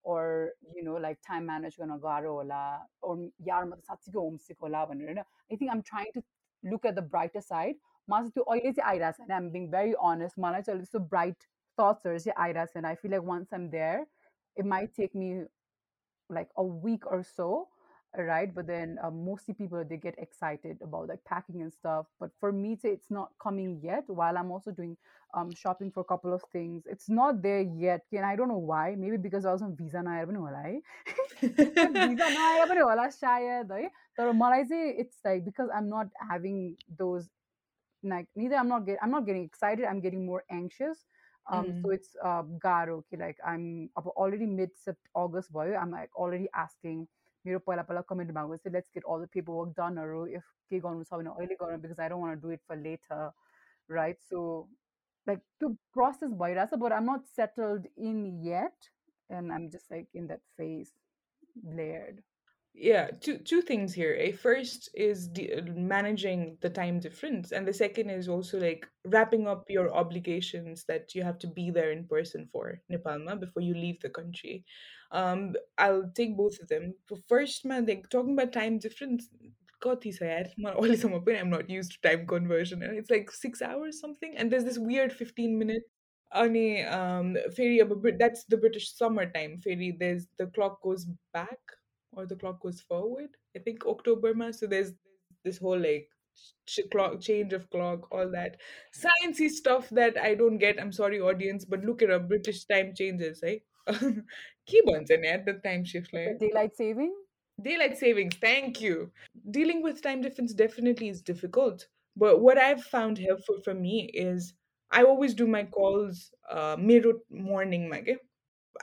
or 0.04 0.52
you 0.76 0.84
know 0.88 0.98
like 1.04 1.22
time 1.28 1.48
manage 1.52 1.78
गर्न 1.80 1.96
गाह्रो 2.02 2.32
होला 2.32 2.60
or 3.02 3.16
यार 3.48 3.64
म 3.64 3.72
त 3.72 3.80
साँच्चीको 3.88 4.20
होमसिक 4.20 4.56
होला 4.62 4.84
भनेर 4.92 5.08
होइन 5.08 5.18
आई 5.18 5.56
थिङ्क 5.56 5.72
आम 5.76 5.80
trying 5.92 6.12
to 6.14 6.22
look 6.64 6.86
at 6.86 6.94
the 6.94 7.08
brighter 7.16 7.46
side 7.48 7.82
मलाई 8.08 8.28
चाहिँ 8.28 8.32
त्यो 8.34 8.44
अहिले 8.52 8.72
चाहिँ 8.72 8.90
आइरहेको 8.92 9.24
छैन 9.24 9.36
आइम 9.40 9.50
बिङ 9.56 9.70
भेरी 9.70 9.98
अनेस्ट 10.12 10.44
मलाई 10.46 10.68
चाहिँ 10.68 10.76
अहिले 10.76 10.86
त्यस्तो 10.86 11.04
ब्राइट 11.16 11.50
थट्सहरू 11.78 12.18
चाहिँ 12.28 12.38
आइरहेको 12.46 12.78
छैन 12.78 12.92
आई 12.92 13.04
फिल 13.04 13.10
लाइक 13.16 13.30
वान्स 13.32 13.54
आइम 13.60 13.68
there 13.70 14.06
it 14.56 14.64
might 14.76 14.96
take 15.02 15.22
me 15.24 15.34
like 16.30 16.48
a 16.56 16.62
week 16.62 17.06
or 17.06 17.22
so 17.22 17.68
right? 18.17 18.53
But 18.53 18.67
then 18.67 18.97
uh, 19.03 19.11
mostly 19.11 19.53
people 19.53 19.83
they 19.87 19.97
get 19.97 20.15
excited 20.17 20.77
about 20.81 21.07
like 21.07 21.23
packing 21.25 21.61
and 21.61 21.71
stuff. 21.71 22.07
But 22.19 22.31
for 22.39 22.51
me 22.51 22.73
it's, 22.73 22.85
it's 22.85 23.11
not 23.11 23.29
coming 23.41 23.79
yet 23.81 24.03
while 24.07 24.37
i'm 24.37 24.51
also 24.51 24.71
doing 24.71 24.97
um, 25.33 25.53
shopping 25.53 25.91
for 25.91 26.01
a 26.01 26.03
couple 26.03 26.33
of 26.33 26.43
things. 26.51 26.83
It's 26.85 27.09
not 27.09 27.41
there 27.41 27.61
yet 27.61 28.01
and 28.11 28.25
i 28.25 28.35
don't 28.35 28.49
know 28.49 28.57
why. 28.57 28.95
Maybe 28.97 29.17
because 29.17 29.45
i 29.45 29.51
was 29.51 29.61
on 29.61 29.75
visa 29.75 30.01
na 30.01 30.19
it's 34.99 35.17
like 35.23 35.45
because 35.45 35.69
i'm 35.73 35.89
not 35.89 36.07
having 36.29 36.75
those 36.97 37.29
like 38.03 38.27
neither 38.35 38.55
i'm 38.55 38.67
not 38.67 38.85
get, 38.85 38.97
i'm 39.01 39.11
not 39.11 39.25
getting 39.25 39.43
excited 39.43 39.85
i'm 39.85 40.01
getting 40.01 40.25
more 40.25 40.43
anxious. 40.51 41.05
Um, 41.51 41.65
mm. 41.65 41.81
so 41.81 41.87
mm-hmm. 41.87 41.93
it's 41.93 42.15
uh, 42.23 42.43
garo 42.63 42.99
okay, 42.99 43.17
like 43.17 43.37
i'm 43.45 43.89
already 43.97 44.45
mid 44.45 44.69
august 45.15 45.51
boy. 45.51 45.75
I'm 45.75 45.91
like 45.91 46.09
already 46.15 46.49
asking 46.53 47.07
मेरो 47.46 47.58
पहिला 47.66 47.82
पहिला 47.88 48.00
comment 48.12 48.32
भएको 48.38 48.56
चाहिँ 48.56 48.74
let's 48.76 48.92
get 48.96 49.04
all 49.04 49.20
the 49.24 49.30
paperwork 49.36 49.74
done 49.80 49.98
or 50.04 50.28
if 50.38 50.46
के 50.70 50.80
गर्नु 50.86 51.04
छ 51.04 51.20
भने 51.20 51.30
अहिले 51.30 51.56
गरौँ 51.62 51.80
because 51.80 52.02
I 52.06 52.08
don't 52.12 52.24
want 52.26 52.38
to 52.38 52.46
do 52.46 52.54
it 52.56 52.62
for 52.66 52.76
later 52.76 53.22
right 53.98 54.22
so 54.30 54.68
like 55.26 55.42
the 55.64 55.74
process 55.98 56.38
भइरहेछ 56.44 56.78
but 56.84 56.92
I'm 56.92 57.10
not 57.12 57.28
settled 57.40 57.90
in 57.96 58.22
yet 58.52 58.90
and 59.30 59.52
I'm 59.52 59.68
just 59.70 59.90
like 59.90 60.08
in 60.14 60.26
that 60.32 60.42
phase 60.56 60.94
layered 61.82 62.24
Yeah, 62.78 63.08
two 63.24 63.38
two 63.38 63.62
things 63.62 63.94
here. 63.94 64.14
A 64.20 64.32
first 64.32 64.90
is 64.92 65.32
the, 65.32 65.44
uh, 65.54 65.62
managing 65.74 66.58
the 66.60 66.68
time 66.68 67.00
difference, 67.00 67.52
and 67.52 67.66
the 67.66 67.72
second 67.72 68.10
is 68.10 68.28
also 68.28 68.60
like 68.60 68.86
wrapping 69.06 69.48
up 69.48 69.70
your 69.70 69.94
obligations 69.96 70.84
that 70.84 71.14
you 71.14 71.22
have 71.22 71.38
to 71.38 71.46
be 71.46 71.70
there 71.70 71.90
in 71.90 72.04
person 72.04 72.46
for 72.52 72.82
Nepalma 72.92 73.40
before 73.40 73.62
you 73.62 73.72
leave 73.72 73.98
the 74.02 74.10
country. 74.10 74.66
um 75.11 75.53
i'll 75.77 76.09
take 76.15 76.37
both 76.37 76.57
of 76.61 76.67
them 76.69 76.93
so 77.09 77.17
first 77.27 77.65
man 77.65 77.85
like 77.85 78.09
talking 78.09 78.33
about 78.33 78.53
time 78.53 78.77
difference 78.79 79.27
got 79.81 80.01
this 80.01 80.21
i'm 81.37 81.49
not 81.49 81.69
used 81.69 81.91
to 81.93 82.07
time 82.07 82.25
conversion 82.25 82.83
and 82.83 82.97
it's 82.97 83.09
like 83.09 83.31
six 83.31 83.61
hours 83.61 83.99
something 83.99 84.35
and 84.37 84.51
there's 84.51 84.63
this 84.63 84.79
weird 84.79 85.11
15 85.11 85.57
minute 85.57 85.83
Ani 86.33 86.81
um 86.83 87.35
ferry 87.55 87.81
that's 88.17 88.45
the 88.45 88.55
British 88.55 88.95
summer 88.95 89.29
time 89.29 89.59
ferry. 89.61 89.93
There's 89.99 90.27
the 90.37 90.47
clock 90.47 90.81
goes 90.81 91.05
back 91.33 91.59
or 92.13 92.25
the 92.25 92.35
clock 92.37 92.61
goes 92.61 92.79
forward. 92.81 93.29
I 93.55 93.59
think 93.59 93.85
October 93.85 94.33
month. 94.33 94.55
So 94.55 94.67
there's 94.67 94.93
this 95.43 95.57
whole 95.57 95.77
like 95.79 96.07
ch- 96.65 96.87
clock 96.91 97.19
change 97.19 97.53
of 97.53 97.69
clock, 97.69 98.07
all 98.11 98.29
that 98.31 98.57
sciencey 98.95 99.49
stuff 99.49 99.89
that 99.89 100.17
I 100.17 100.35
don't 100.35 100.57
get. 100.57 100.79
I'm 100.79 100.91
sorry, 100.91 101.19
audience, 101.19 101.65
but 101.65 101.83
look 101.83 102.01
at 102.01 102.11
our 102.11 102.19
British 102.19 102.65
time 102.65 102.93
changes, 102.95 103.41
right? 103.43 103.61
Key 104.67 104.81
buns 104.85 105.09
and 105.09 105.25
at 105.25 105.45
the 105.45 105.53
time 105.53 105.83
shift 105.83 106.13
like 106.13 106.39
daylight 106.39 106.75
saving 106.75 107.13
daylight 107.61 107.97
savings. 107.97 108.35
Thank 108.35 108.81
you. 108.81 109.11
Dealing 109.49 109.81
with 109.81 110.01
time 110.01 110.21
difference 110.21 110.53
definitely 110.53 111.09
is 111.09 111.21
difficult, 111.21 111.87
but 112.15 112.41
what 112.41 112.57
I've 112.57 112.83
found 112.83 113.17
helpful 113.17 113.59
for 113.63 113.73
me 113.73 114.09
is 114.13 114.53
I 114.91 115.03
always 115.03 115.33
do 115.33 115.47
my 115.47 115.63
calls 115.63 116.31
uh, 116.49 116.75
mid 116.79 117.05
morning. 117.29 117.89
Mage. 117.89 118.17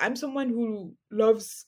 I'm 0.00 0.16
someone 0.16 0.48
who 0.48 0.94
loves 1.10 1.66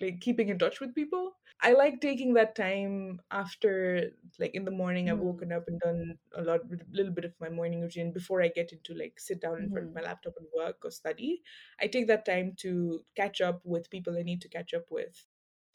like 0.00 0.20
keeping 0.20 0.48
in 0.48 0.58
touch 0.58 0.80
with 0.80 0.94
people 0.94 1.32
I 1.62 1.72
like 1.72 2.00
taking 2.00 2.34
that 2.34 2.54
time 2.54 3.20
after, 3.30 4.12
like 4.38 4.54
in 4.54 4.64
the 4.64 4.70
morning, 4.70 5.10
I've 5.10 5.18
Mhm. 5.18 5.20
woken 5.20 5.52
up 5.52 5.68
and 5.68 5.78
done 5.80 6.18
a 6.34 6.42
lot, 6.42 6.60
a 6.72 6.78
little 6.90 7.12
bit 7.12 7.24
of 7.26 7.38
my 7.40 7.48
morning 7.50 7.82
routine 7.82 8.12
before 8.12 8.40
I 8.42 8.48
get 8.48 8.72
into 8.72 8.94
like 8.94 9.20
sit 9.20 9.40
down 9.40 9.60
in 9.60 9.70
front 9.70 9.88
of 9.88 9.92
Mhm. 9.92 9.94
my 9.94 10.00
laptop 10.02 10.34
and 10.38 10.46
work 10.56 10.84
or 10.84 10.90
study. 10.90 11.42
I 11.78 11.86
take 11.88 12.06
that 12.08 12.24
time 12.24 12.54
to 12.60 13.04
catch 13.14 13.40
up 13.40 13.64
with 13.64 13.90
people 13.90 14.16
I 14.18 14.22
need 14.22 14.40
to 14.42 14.48
catch 14.48 14.72
up 14.72 14.90
with. 14.90 15.26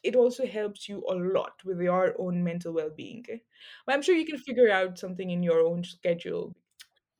It 0.02 0.16
also 0.16 0.46
helps 0.46 0.88
you 0.88 1.04
a 1.08 1.14
lot 1.14 1.64
with 1.64 1.80
your 1.80 2.20
own 2.20 2.42
mental 2.44 2.72
well 2.72 2.90
being. 2.90 3.24
But 3.86 3.94
I'm 3.94 4.02
sure 4.02 4.14
you 4.16 4.26
can 4.26 4.38
figure 4.38 4.70
out 4.70 4.98
something 4.98 5.30
in 5.30 5.42
your 5.42 5.60
own 5.60 5.84
schedule. 5.84 6.54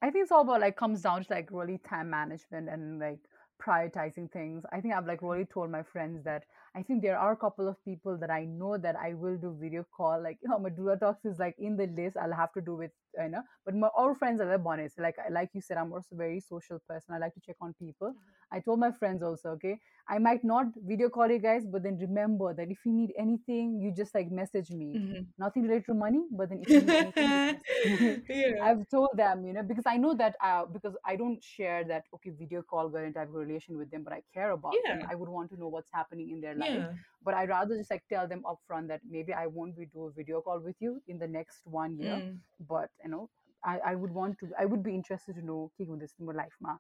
I 0.03 0.11
think 0.11 0.23
it's 0.23 0.33
all 0.33 0.43
about 0.43 0.61
like 0.61 0.77
comes 0.77 1.03
down 1.03 1.25
to 1.25 1.33
like 1.33 1.51
really 1.51 1.79
time 1.79 2.11
management 2.11 2.69
and 2.69 2.99
like 2.99 3.21
prioritizing 3.61 4.31
things. 4.31 4.65
I 4.73 4.81
think 4.81 4.95
I've 4.95 5.07
like 5.07 5.23
really 5.23 5.47
told 5.47 5.71
my 5.71 5.83
friends 5.83 6.23
that 6.25 6.45
I 6.77 6.83
think 6.83 7.03
there 7.03 7.19
are 7.19 7.33
a 7.33 7.37
couple 7.37 7.67
of 7.69 7.83
people 7.85 8.19
that 8.19 8.31
I 8.31 8.45
know 8.45 8.77
that 8.77 8.97
I 8.97 9.15
will 9.15 9.37
do 9.39 9.57
video 9.59 9.85
call. 9.97 10.23
Like, 10.23 10.39
you 10.43 10.51
know, 10.51 10.59
Madura 10.59 10.99
Talks 10.99 11.25
is 11.25 11.39
like 11.39 11.55
in 11.59 11.77
the 11.77 11.87
list. 11.87 12.19
I'll 12.19 12.35
have 12.35 12.53
to 12.53 12.61
do 12.61 12.77
with, 12.77 12.91
you 13.19 13.31
know, 13.31 13.43
but 13.65 13.75
my 13.75 13.89
all 13.97 14.15
friends 14.15 14.43
are 14.43 14.51
the 14.51 14.59
bonus. 14.59 14.93
Like, 14.99 15.17
like 15.31 15.51
you 15.55 15.63
said, 15.63 15.79
I'm 15.79 15.91
also 15.93 16.09
a 16.13 16.17
very 16.19 16.39
social 16.41 16.79
person. 16.87 17.15
I 17.15 17.19
like 17.19 17.33
to 17.35 17.41
check 17.41 17.57
on 17.63 17.75
people. 17.81 18.13
I 18.53 18.61
told 18.61 18.79
my 18.79 18.93
friends 18.93 19.23
also, 19.23 19.51
okay, 19.57 19.79
I 20.09 20.19
might 20.19 20.45
not 20.45 20.67
video 20.77 21.09
call 21.09 21.31
you 21.31 21.39
guys, 21.39 21.65
but 21.67 21.83
then 21.83 21.99
remember 21.99 22.53
that 22.55 22.71
if 22.71 22.79
you 22.85 22.93
need 22.93 23.13
anything, 23.19 23.81
you 23.81 23.91
just 23.91 24.15
like 24.15 24.31
message 24.31 24.71
me. 24.71 24.91
Mhm. 24.99 25.27
Nothing 25.39 25.63
related 25.63 25.87
to 25.87 25.95
money, 25.95 26.23
but 26.31 26.51
then 26.51 26.61
if 26.63 26.69
you 26.69 26.83
need 26.83 26.97
anything, 27.07 27.33
just 27.33 27.51
message 27.51 28.01
me. 28.01 28.23
yeah. 28.29 28.63
I've 28.63 28.89
told 28.89 29.11
them, 29.15 29.45
you 29.47 29.53
know, 29.55 29.63
because 29.63 29.85
I 29.87 29.97
know 29.97 30.15
that 30.15 30.37
uh, 30.43 30.65
because 30.67 30.95
I 31.05 31.17
don't 31.17 31.43
share 31.43 31.85
that 31.85 32.05
okay 32.15 32.31
video 32.31 32.63
call 32.63 32.89
girl 32.89 33.05
and 33.05 33.17
I 33.17 33.21
have 33.21 33.31
a 33.31 33.39
relation 33.39 33.77
with 33.79 33.91
them, 33.91 34.05
but 34.05 34.13
I 34.13 34.23
care 34.33 34.51
about 34.53 34.75
them. 34.87 35.01
I 35.11 35.15
would 35.15 35.29
want 35.29 35.51
to 35.51 35.57
know 35.59 35.69
what's 35.69 35.91
happening 35.93 36.31
in 36.31 36.41
their 36.41 36.55
life. 36.55 36.66
Yeah. 36.69 36.95
But 37.23 37.35
I'd 37.35 37.49
rather 37.49 37.77
just 37.77 37.91
like 37.91 38.05
tell 38.09 38.29
them 38.29 38.45
upfront 38.45 38.89
that 38.89 39.01
maybe 39.05 39.33
I 39.33 39.47
won't 39.47 39.77
be 39.77 39.87
do 39.87 40.05
a 40.07 40.13
video 40.13 40.41
call 40.41 40.61
with 40.61 40.77
you 40.81 41.03
in 41.09 41.19
the 41.19 41.27
next 41.29 41.67
one 41.67 41.99
year. 41.99 42.23
Mm. 42.23 42.41
But 42.61 42.91
you 43.03 43.11
know, 43.11 43.31
I, 43.65 43.79
I 43.79 43.95
would 43.95 44.13
want 44.13 44.39
to 44.41 44.51
I 44.59 44.65
would 44.65 44.83
be 44.83 44.95
interested 44.95 45.35
to 45.37 45.43
know 45.43 45.73
ki 45.77 45.87
hun 45.87 45.99
this 45.99 46.15
more 46.19 46.35
life 46.35 46.57
ma. 46.61 46.77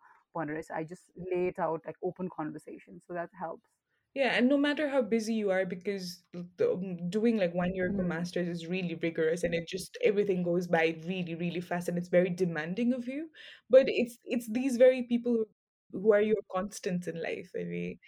I 0.74 0.84
just 0.84 1.10
lay 1.16 1.48
it 1.48 1.58
out 1.58 1.82
like 1.86 1.96
open 2.02 2.28
conversation. 2.28 3.00
So 3.00 3.14
that 3.14 3.30
helps. 3.38 3.70
Yeah, 4.14 4.34
and 4.34 4.48
no 4.48 4.56
matter 4.56 4.88
how 4.88 5.02
busy 5.02 5.34
you 5.34 5.50
are, 5.50 5.66
because 5.66 6.24
the, 6.32 6.72
um, 6.72 7.10
doing 7.10 7.36
like 7.36 7.52
one 7.52 7.74
year 7.74 7.88
ago 7.88 8.02
Mhm. 8.02 8.08
masters 8.08 8.48
is 8.48 8.66
really 8.66 8.94
rigorous, 8.94 9.42
and 9.44 9.54
it 9.54 9.68
just 9.68 9.98
everything 10.02 10.42
goes 10.42 10.66
by 10.66 10.96
really, 11.04 11.34
really 11.34 11.60
fast, 11.60 11.88
and 11.88 11.98
it's 11.98 12.08
very 12.08 12.30
demanding 12.30 12.94
of 12.94 13.06
you. 13.06 13.30
But 13.68 13.84
it's 13.88 14.18
it's 14.24 14.50
these 14.50 14.78
very 14.78 15.02
people 15.02 15.44
who, 15.92 16.00
who 16.00 16.12
are 16.14 16.22
your 16.22 16.40
constants 16.50 17.06
in 17.08 17.22
life. 17.22 17.50
I 17.54 17.64
mean, 17.64 17.98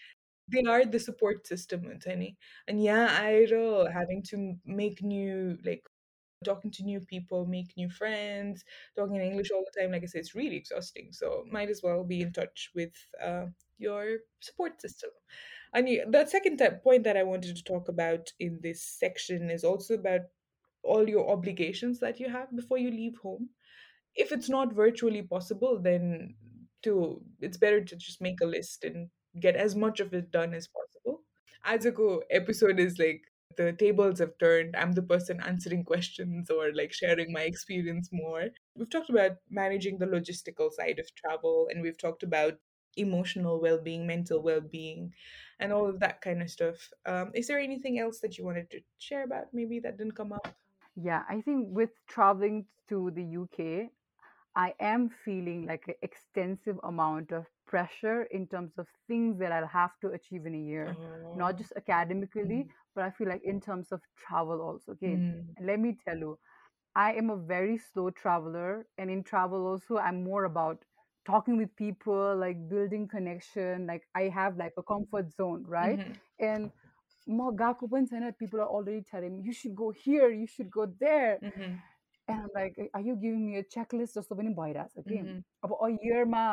they 0.51 0.63
are 0.69 0.85
the 0.85 0.99
support 0.99 1.47
system. 1.47 1.91
And 2.67 2.83
yeah, 2.83 3.19
I 3.21 3.47
know 3.51 3.87
having 3.93 4.23
to 4.31 4.55
make 4.65 5.03
new 5.03 5.59
like 5.65 5.87
talking 6.45 6.71
to 6.71 6.85
new 6.85 7.01
people, 7.01 7.47
make 7.47 7.77
new 7.77 7.91
friends, 7.91 8.65
talking 8.97 9.17
in 9.17 9.23
English 9.23 9.51
all 9.51 9.65
the 9.65 9.81
time. 9.81 9.93
Like 9.93 10.03
I 10.05 10.07
said, 10.07 10.21
it's 10.21 10.35
really 10.35 10.57
exhausting. 10.57 11.09
So 11.13 11.45
might 11.51 11.69
as 11.69 11.83
well 11.83 12.05
be 12.05 12.21
in 12.21 12.33
touch 12.33 12.71
with 12.75 12.93
uh, 13.23 13.47
your 13.79 14.19
support 14.41 14.81
system. 14.81 15.11
And 15.75 15.87
the 15.87 16.27
second 16.27 16.59
type 16.59 16.83
point 16.83 17.05
that 17.05 17.17
I 17.17 17.25
wanted 17.25 17.57
to 17.57 17.63
talk 17.65 17.89
about 17.89 18.33
in 18.41 18.61
this 18.63 18.83
section 18.83 19.51
is 19.51 19.65
also 19.65 19.95
about 19.95 20.23
all 20.83 21.09
your 21.09 21.31
obligations 21.31 22.01
that 22.01 22.21
you 22.21 22.29
have 22.31 22.55
before 22.55 22.79
you 22.79 22.91
leave 22.91 23.19
home. 23.19 23.51
If 24.15 24.33
it's 24.33 24.49
not 24.49 24.75
virtually 24.75 25.23
possible, 25.23 25.79
then 25.81 26.35
to 26.83 27.23
it's 27.41 27.57
better 27.57 27.85
to 27.85 27.97
just 27.97 28.21
make 28.21 28.41
a 28.41 28.47
list 28.47 28.85
and 28.85 29.11
get 29.41 29.57
as 29.57 29.75
much 29.75 30.01
of 30.01 30.13
it 30.15 30.31
done 30.31 30.55
as 30.55 30.69
possible. 30.69 31.23
Azuko 31.67 32.21
episode 32.31 32.79
is 32.79 32.99
like 32.99 33.23
the 33.57 33.73
tables 33.73 34.21
have 34.21 34.39
turned. 34.39 34.77
I'm 34.77 34.93
the 34.93 35.03
person 35.03 35.41
answering 35.45 35.85
questions 35.85 36.51
or 36.51 36.73
like 36.73 36.93
sharing 36.93 37.33
my 37.33 37.43
experience 37.43 38.09
more. 38.13 38.47
We've 38.77 38.91
talked 38.91 39.11
about 39.11 39.33
managing 39.51 39.99
the 39.99 40.07
logistical 40.07 40.73
side 40.73 40.99
of 40.99 41.15
travel 41.15 41.69
and 41.71 41.83
we've 41.83 41.99
talked 41.99 42.23
about 42.23 42.55
emotional 42.97 43.61
well-being, 43.61 44.07
mental 44.07 44.43
well-being, 44.43 45.13
and 45.61 45.73
all 45.73 45.89
of 45.89 46.01
that 46.01 46.21
kind 46.21 46.43
of 46.43 46.51
stuff. 46.51 46.77
Um, 47.07 47.31
is 47.35 47.47
there 47.47 47.59
anything 47.59 47.99
else 47.99 48.21
that 48.21 48.39
you 48.39 48.45
wanted 48.45 48.71
to 48.71 48.81
share 48.99 49.25
about 49.25 49.47
maybe 49.53 49.81
that 49.81 49.99
didn't 49.99 50.17
come 50.17 50.33
up? 50.33 50.55
Yeah, 50.97 51.23
I 51.29 51.41
think 51.41 51.69
with 51.71 51.91
traveling 52.09 52.67
to 52.89 53.13
the 53.15 53.37
UK, 53.43 53.91
I 54.57 54.75
am 54.81 55.11
feeling 55.25 55.67
like 55.67 55.85
an 55.89 55.95
extensive 56.03 56.79
amount 56.83 57.33
of 57.33 57.47
pressure 57.67 58.23
in 58.25 58.47
terms 58.47 58.73
of 58.79 58.87
things 59.07 59.39
that 59.39 59.53
I'll 59.53 59.67
have 59.67 59.93
to 60.01 60.09
achieve 60.09 60.47
in 60.47 60.55
a 60.55 60.59
year, 60.59 60.97
not 61.37 61.55
oh. 61.55 61.59
just 61.59 61.73
academically, 61.77 62.65
mm. 62.65 62.69
but 62.95 63.05
I 63.05 63.11
feel 63.11 63.29
like 63.29 63.45
in 63.45 63.61
terms 63.61 63.93
of 63.93 64.01
travel 64.17 64.61
also. 64.61 64.93
Okay, 64.93 65.17
mm. 65.17 65.45
let 65.63 65.79
me 65.79 65.97
tell 66.05 66.17
you, 66.17 66.39
I 66.97 67.13
am 67.13 67.31
a 67.31 67.37
very 67.37 67.79
slow 67.79 68.11
traveler, 68.11 68.87
and 68.97 69.11
in 69.11 69.23
travel 69.23 69.67
also, 69.67 69.99
I'm 69.99 70.25
more 70.25 70.45
about 70.45 70.83
talking 71.27 71.59
with 71.59 71.75
people, 71.77 72.35
like 72.37 72.69
building 72.69 73.07
connection. 73.07 73.87
Like 73.87 74.03
I 74.17 74.23
have 74.23 74.57
like 74.57 74.73
a 74.79 74.83
comfort 74.83 75.31
zone, 75.31 75.65
right? 75.69 75.99
Mm-hmm. 75.99 76.45
And 76.45 76.71
more 77.27 77.53
Gakupan 77.53 78.09
people 78.39 78.61
are 78.61 78.67
already 78.67 79.05
telling 79.09 79.37
me 79.37 79.43
you 79.45 79.53
should 79.53 79.77
go 79.77 79.91
here, 79.91 80.31
you 80.31 80.47
should 80.47 80.71
go 80.71 80.87
there. 80.99 81.39
Mm-hmm 81.45 81.75
and 82.28 82.40
I'm 82.42 82.50
like 82.56 82.78
are 82.94 83.02
you 83.02 83.16
giving 83.16 83.46
me 83.46 83.58
a 83.58 83.64
checklist 83.64 84.18
जस्तो 84.18 84.36
पनि 84.36 84.54
भइरहेछ 84.60 85.04
कि 85.08 85.22
mhm, 85.24 85.44
अब 85.64 85.78
a 85.88 85.90
yearमा 86.06 86.46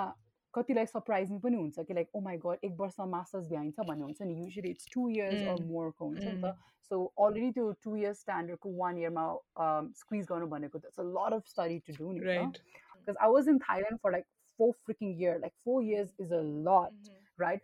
कतिलाई 0.55 0.87
surprising 0.93 1.41
पनि 1.41 1.57
हुन्छ 1.57 1.87
कि 1.89 1.95
like 1.95 2.09
oh 2.15 2.21
my 2.21 2.37
god 2.37 2.65
एक 2.65 2.77
वर्षमा 2.81 3.07
masters 3.17 3.49
भ्याइन्छ 3.53 3.87
भन्ने 3.91 4.05
हुन्छ 4.05 4.23
नि 4.23 4.35
usually 4.47 4.75
it's 4.77 4.91
two 4.97 5.09
years 5.19 5.43
or 5.43 5.57
mm, 5.59 5.71
more 5.73 5.93
को 5.93 6.05
हुन्छ 6.05 6.25
नि 6.25 6.35
mm, 6.35 6.45
त 6.45 6.57
so 6.91 7.13
already 7.17 7.53
त्यो 7.53 7.73
two 7.87 7.97
years 8.03 8.21
standard 8.27 8.61
को 8.67 8.75
one 8.83 9.01
yearमा 9.05 9.29
um, 9.67 9.93
squeeze 10.03 10.27
गर्नु 10.33 10.51
भनेको 10.57 10.83
that's 10.83 10.99
a 10.99 11.09
lot 11.19 11.33
of 11.39 11.47
study 11.55 11.81
to 11.89 11.99
do 12.03 12.13
नि 12.13 12.21
त 12.21 12.31
right. 12.33 12.61
because 13.01 13.21
I 13.27 13.29
was 13.29 13.55
in 13.55 13.59
Thailand 13.59 14.01
for 14.03 14.13
like 14.13 14.27
four 14.61 14.75
freaking 14.87 15.19
years. 15.19 15.41
Like 15.43 15.55
four 15.65 15.83
years 15.83 16.11
is 16.19 16.33
a 16.33 16.43
lot, 16.69 16.93
Mhm, 16.93 17.21
right? 17.39 17.63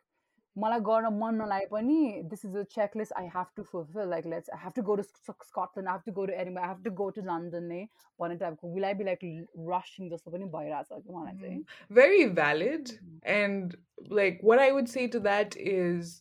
मलाई 0.58 0.80
गर्न 0.80 1.08
मन 1.20 1.34
नलागे 1.40 1.66
पनि 1.70 1.96
this 2.28 2.44
is 2.44 2.56
a 2.56 2.62
checklist 2.74 3.12
I 3.20 3.26
have 3.34 3.46
to 3.56 3.62
fulfil 3.70 4.08
like 4.10 4.26
let's 4.34 4.50
I 4.54 4.60
have 4.62 4.72
to 4.76 4.82
go 4.82 4.94
to 4.96 5.02
Scotland 5.02 5.88
I 5.88 5.94
have 5.94 6.02
to 6.06 6.12
go 6.18 6.24
to 6.26 6.32
एरिमा 6.44 6.60
I 6.60 6.68
have 6.68 6.84
to 6.84 6.90
go 7.00 7.08
to 7.16 7.24
London 7.26 7.66
नै 7.72 7.80
भन्ने 8.20 8.36
टाइपको 8.42 8.72
will 8.74 8.84
I 8.90 8.94
be 9.00 9.04
like 9.08 9.26
rushing 9.72 10.08
जस्तो 10.12 10.30
पनि 10.36 10.48
भइरहेछ 10.54 10.88
कि 10.92 11.12
मलाई 11.16 11.36
चाहिँ 11.42 11.58
mhm. 11.58 11.98
Very 11.98 12.24
valid. 12.38 12.94
And 13.34 13.76
like 14.20 14.40
what 14.50 14.64
I 14.66 14.70
would 14.78 14.90
say 14.94 15.06
to 15.16 15.22
that 15.28 15.58
is 15.74 16.14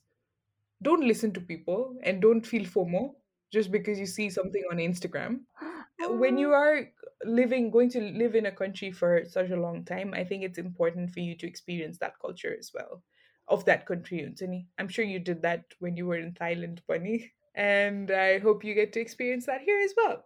don't 0.83 1.07
listen 1.07 1.33
to 1.33 1.41
people 1.41 1.97
and 2.03 2.23
don't 2.23 2.47
feel 2.47 2.65
FOMO 2.65 3.15
just 3.53 3.71
because 3.71 3.99
you 3.99 4.07
see 4.07 4.31
something 4.31 4.63
on 4.71 4.79
Instagram. 4.79 5.41
When 6.09 6.39
you 6.39 6.53
oh. 6.53 6.55
are 6.55 6.89
living, 7.25 7.71
going 7.71 7.91
to 7.91 8.01
live 8.01 8.35
in 8.35 8.47
a 8.47 8.53
country 8.53 8.91
for 8.91 9.23
such 9.29 9.51
a 9.51 9.61
long 9.61 9.85
time, 9.85 10.15
I 10.15 10.25
think 10.25 10.43
it's 10.43 10.59
important 10.59 11.11
for 11.11 11.21
you 11.21 11.37
to 11.37 11.47
experience 11.47 11.99
that 11.99 12.19
culture 12.19 12.57
as 12.59 12.71
well 12.73 13.03
of 13.49 13.65
that 13.67 13.85
country. 13.85 14.21
Unsini. 14.21 14.65
I'm 14.79 14.89
sure 14.89 15.05
you 15.05 15.19
did 15.19 15.43
that 15.43 15.65
when 15.79 15.97
you 15.99 16.07
were 16.07 16.17
in 16.17 16.33
Thailand, 16.33 16.79
Bunny. 16.89 17.33
And 17.55 18.11
I 18.11 18.39
hope 18.39 18.65
you 18.65 18.75
get 18.75 18.95
to 18.95 19.01
experience 19.01 19.45
that 19.47 19.61
here 19.61 19.81
as 19.85 19.93
well. 19.97 20.25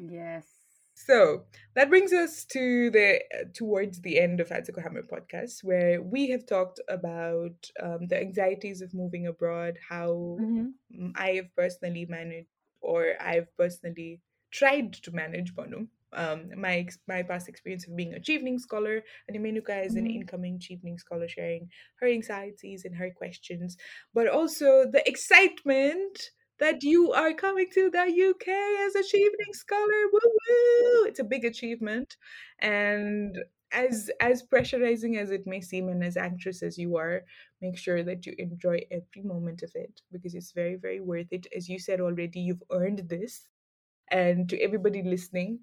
yes 0.00 0.53
So 0.94 1.44
that 1.74 1.88
brings 1.90 2.12
us 2.12 2.44
to 2.52 2.90
the 2.90 3.20
towards 3.52 4.00
the 4.00 4.18
end 4.20 4.40
of 4.40 4.48
Atsuko 4.48 4.82
Hammer 4.82 5.02
podcast, 5.02 5.64
where 5.64 6.00
we 6.00 6.28
have 6.30 6.46
talked 6.46 6.80
about 6.88 7.70
um, 7.82 8.06
the 8.06 8.18
anxieties 8.20 8.80
of 8.80 8.94
moving 8.94 9.26
abroad, 9.26 9.78
how 9.88 10.38
Mhm. 10.40 10.72
mm, 10.92 11.12
I 11.16 11.30
have 11.32 11.54
personally 11.56 12.06
managed, 12.06 12.48
or 12.80 13.14
I've 13.20 13.54
personally 13.56 14.20
tried 14.50 14.92
to 15.04 15.10
manage 15.10 15.54
Bonum. 15.54 15.90
Um, 16.12 16.52
my 16.56 16.76
ex- 16.78 17.00
my 17.08 17.24
past 17.24 17.48
experience 17.48 17.88
of 17.88 17.96
being 17.96 18.14
a 18.14 18.20
Chevening 18.20 18.60
scholar, 18.60 19.02
and 19.26 19.36
Imenuka 19.36 19.84
is 19.84 19.96
an 19.96 20.06
Mhm. 20.06 20.14
incoming 20.14 20.60
Chevening 20.60 20.98
scholar, 21.00 21.26
sharing 21.26 21.68
her 21.96 22.06
anxieties 22.06 22.84
and 22.84 22.94
her 22.94 23.10
questions, 23.10 23.76
but 24.14 24.28
also 24.28 24.86
the 24.88 25.02
excitement 25.08 26.30
that 26.58 26.82
you 26.82 27.12
are 27.12 27.32
coming 27.34 27.68
to 27.74 27.90
the 27.90 28.04
UK 28.06 28.52
as 28.86 28.94
a 28.94 29.02
Chevening 29.02 29.52
scholar. 29.54 30.02
Woo 30.12 30.20
woo! 30.24 31.04
It's 31.06 31.20
a 31.20 31.24
big 31.24 31.44
achievement, 31.44 32.16
and 32.60 33.36
as 33.72 34.10
as 34.20 34.42
pressurizing 34.42 35.16
as 35.18 35.30
it 35.30 35.46
may 35.46 35.60
seem, 35.60 35.88
and 35.88 36.04
as 36.04 36.16
anxious 36.16 36.62
as 36.62 36.78
you 36.78 36.96
are, 36.96 37.22
make 37.60 37.76
sure 37.78 38.02
that 38.04 38.26
you 38.26 38.34
enjoy 38.38 38.80
every 38.90 39.22
moment 39.22 39.62
of 39.62 39.72
it 39.74 40.00
because 40.12 40.34
it's 40.34 40.52
very 40.52 40.76
very 40.76 41.00
worth 41.00 41.32
it. 41.32 41.46
As 41.56 41.68
you 41.68 41.78
said 41.78 42.00
already, 42.00 42.40
you've 42.40 42.62
earned 42.70 43.08
this, 43.08 43.48
and 44.10 44.48
to 44.50 44.60
everybody 44.60 45.02
listening, 45.02 45.60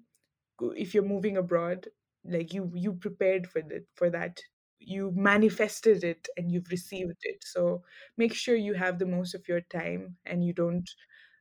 if 0.76 0.94
you're 0.94 1.02
moving 1.02 1.36
abroad, 1.36 1.88
like 2.24 2.52
you 2.54 2.70
you 2.74 2.92
prepared 2.94 3.46
for 3.48 3.62
that 3.62 3.84
for 3.94 4.10
that 4.10 4.40
You 4.81 5.11
manifested 5.15 6.03
it 6.03 6.27
and 6.37 6.51
you've 6.51 6.71
received 6.71 7.17
it. 7.23 7.43
So 7.43 7.83
make 8.17 8.33
sure 8.33 8.55
you 8.55 8.73
have 8.73 8.99
the 8.99 9.05
most 9.05 9.35
of 9.35 9.47
your 9.47 9.61
time 9.61 10.15
and 10.25 10.43
you 10.43 10.53
don't 10.53 10.89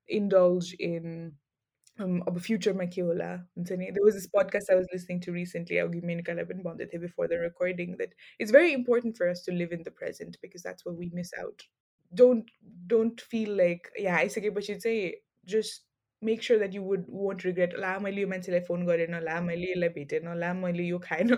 indulge 0.08 0.74
in 0.78 1.32
um, 1.98 2.20
अब 2.28 2.40
future 2.40 2.72
में 2.74 2.88
क्या 2.90 3.04
होला 3.04 3.30
हुन्छ 3.58 3.72
नि 3.78 3.90
there 3.92 4.04
was 4.04 4.14
this 4.14 4.28
podcast 4.34 4.70
I 4.70 4.76
was 4.80 4.88
listening 4.92 5.20
to 5.26 5.32
recently 5.36 5.78
अघि 5.84 6.00
मेनिकालाई 6.10 6.44
पनि 6.50 6.62
भन्दै 6.62 6.86
थिएँ 6.92 7.00
before 7.04 7.28
the 7.32 7.38
recording 7.42 7.96
that 8.00 8.12
it's 8.38 8.54
very 8.58 8.74
important 8.78 9.16
for 9.16 9.28
us 9.28 9.42
to 9.46 9.54
live 9.60 9.72
in 9.78 9.82
the 9.88 9.94
present 10.02 10.36
because 10.42 10.66
that's 10.68 10.84
what 10.88 10.98
we 11.02 11.10
miss 11.20 11.32
out 11.44 11.66
don't 12.22 12.52
don't 12.94 13.20
feel 13.32 13.56
like 13.62 13.90
yeah 14.06 14.18
आइसकेपछि 14.18 14.78
चाहिँ 14.84 15.12
just 15.54 15.86
make 16.22 16.42
sure 16.42 16.58
that 16.58 16.72
you 16.72 16.82
would 16.82 17.08
won't 17.22 17.48
regret 17.48 17.74
ला 17.86 17.98
मैले 18.04 18.20
यो 18.20 18.28
मान्छेलाई 18.34 18.60
phone 18.68 18.86
गरेन 18.86 19.18
ला 19.24 19.40
मैले 19.48 19.72
यसलाई 19.72 19.88
भेटेन 19.96 20.32
ला 20.44 20.52
मैले 20.60 20.84
यो 20.92 20.98
खाएन 21.08 21.34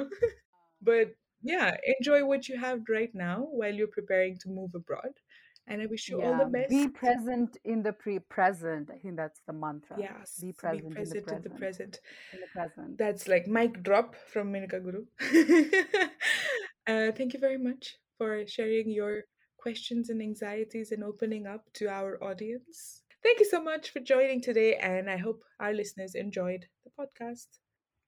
but 0.91 1.17
yeah 1.44 1.76
enjoy 1.98 2.26
what 2.26 2.48
you 2.48 2.58
have 2.60 2.80
right 2.90 3.14
now 3.14 3.48
while 3.52 3.74
you're 3.74 3.88
preparing 3.88 4.38
to 4.40 4.50
move 4.50 4.72
abroad 4.76 5.14
and 5.68 5.82
I 5.82 5.86
wish 5.86 6.10
you 6.10 6.22
all 6.22 6.34
the 6.38 6.44
Yeah, 6.46 6.50
best 6.50 6.70
be 6.70 6.88
present 6.90 7.58
in 7.64 7.84
the 7.84 7.94
pre-present. 7.94 8.90
I 8.92 8.98
think 8.98 9.16
that's 9.16 9.40
the 9.48 9.54
mantra. 9.54 9.98
yes 9.98 10.40
Be 10.40 10.48
be 10.48 10.54
present, 10.58 10.92
present 10.92 10.98
in 11.32 11.36
in 11.38 11.44
the 11.44 11.50
the 11.50 11.50
present. 11.50 11.60
present 11.60 12.00
In 12.34 12.40
the 12.42 12.48
present. 12.48 12.98
That's 12.98 13.28
like 13.28 13.48
mic 13.48 13.82
drop 13.84 14.16
from 14.16 14.52
Menuka 14.54 14.80
Gurung. 14.84 15.08
uh, 16.88 17.12
thank 17.14 17.34
you 17.34 17.40
very 17.40 17.58
much 17.58 17.96
for 18.18 18.46
sharing 18.48 18.90
your 18.90 19.24
questions 19.58 20.10
and 20.10 20.22
anxieties 20.22 20.92
and 20.92 21.04
opening 21.04 21.48
up 21.48 21.72
to 21.74 21.88
our 21.88 22.22
audience. 22.24 23.04
Thank 23.24 23.40
you 23.40 23.46
so 23.46 23.64
much 23.64 23.92
for 23.92 24.02
joining 24.02 24.42
today, 24.42 24.76
and 24.76 25.10
I 25.10 25.18
hope 25.18 25.42
our 25.60 25.74
listeners 25.74 26.14
enjoyed 26.16 26.68
the 26.84 26.92
podcast. 27.00 27.48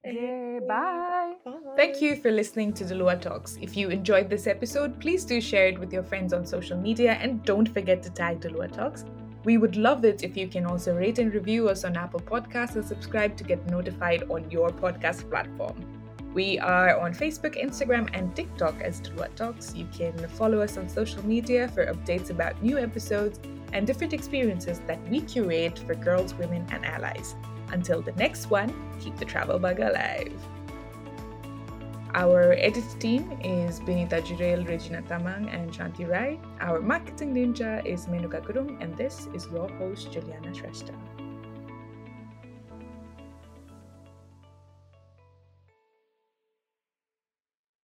Yay, 0.04 0.60
bye. 0.68 1.34
Thank 1.76 2.00
you 2.00 2.16
for 2.16 2.30
listening 2.30 2.72
to 2.74 2.84
Duluwa 2.84 3.20
Talks. 3.20 3.58
If 3.60 3.76
you 3.76 3.88
enjoyed 3.88 4.30
this 4.30 4.46
episode, 4.46 5.00
please 5.00 5.24
do 5.24 5.40
share 5.40 5.66
it 5.66 5.78
with 5.78 5.92
your 5.92 6.04
friends 6.04 6.32
on 6.32 6.46
social 6.46 6.78
media 6.78 7.12
and 7.14 7.44
don't 7.44 7.68
forget 7.68 8.02
to 8.04 8.10
tag 8.10 8.40
Duluwa 8.40 8.70
Talks. 8.70 9.04
We 9.44 9.58
would 9.58 9.76
love 9.76 10.04
it 10.04 10.22
if 10.22 10.36
you 10.36 10.48
can 10.48 10.64
also 10.64 10.94
rate 10.94 11.18
and 11.18 11.34
review 11.34 11.68
us 11.68 11.84
on 11.84 11.96
Apple 11.96 12.20
Podcasts 12.20 12.76
and 12.76 12.84
subscribe 12.84 13.36
to 13.36 13.44
get 13.44 13.66
notified 13.68 14.24
on 14.30 14.48
your 14.50 14.70
podcast 14.70 15.28
platform. 15.28 15.76
We 16.34 16.58
are 16.58 16.98
on 17.00 17.12
Facebook, 17.14 17.60
Instagram, 17.60 18.08
and 18.12 18.34
TikTok 18.36 18.80
as 18.82 19.00
Duluwa 19.00 19.34
Talks. 19.34 19.74
You 19.74 19.88
can 19.96 20.16
follow 20.28 20.60
us 20.60 20.76
on 20.76 20.88
social 20.88 21.24
media 21.26 21.68
for 21.68 21.86
updates 21.86 22.30
about 22.30 22.62
new 22.62 22.78
episodes 22.78 23.40
and 23.72 23.86
different 23.86 24.12
experiences 24.12 24.80
that 24.86 25.02
we 25.08 25.20
curate 25.20 25.78
for 25.80 25.94
girls, 25.94 26.34
women, 26.34 26.66
and 26.70 26.84
allies. 26.86 27.34
Until 27.72 28.00
the 28.02 28.12
next 28.12 28.50
one, 28.50 28.72
keep 29.00 29.16
the 29.16 29.24
travel 29.24 29.58
bug 29.58 29.80
alive. 29.80 30.32
Our 32.14 32.54
edit 32.54 32.84
team 32.98 33.38
is 33.44 33.80
Benita 33.80 34.22
Jurel, 34.22 34.66
Regina 34.66 35.02
Tamang, 35.02 35.52
and 35.52 35.70
Shanti 35.70 36.08
Rai. 36.08 36.40
Our 36.60 36.80
marketing 36.80 37.34
ninja 37.34 37.84
is 37.84 38.06
Menuka 38.06 38.40
Gurung, 38.40 38.80
and 38.80 38.96
this 38.96 39.28
is 39.34 39.46
your 39.52 39.68
host, 39.76 40.12
Juliana 40.12 40.48
Shrestha. 40.52 40.94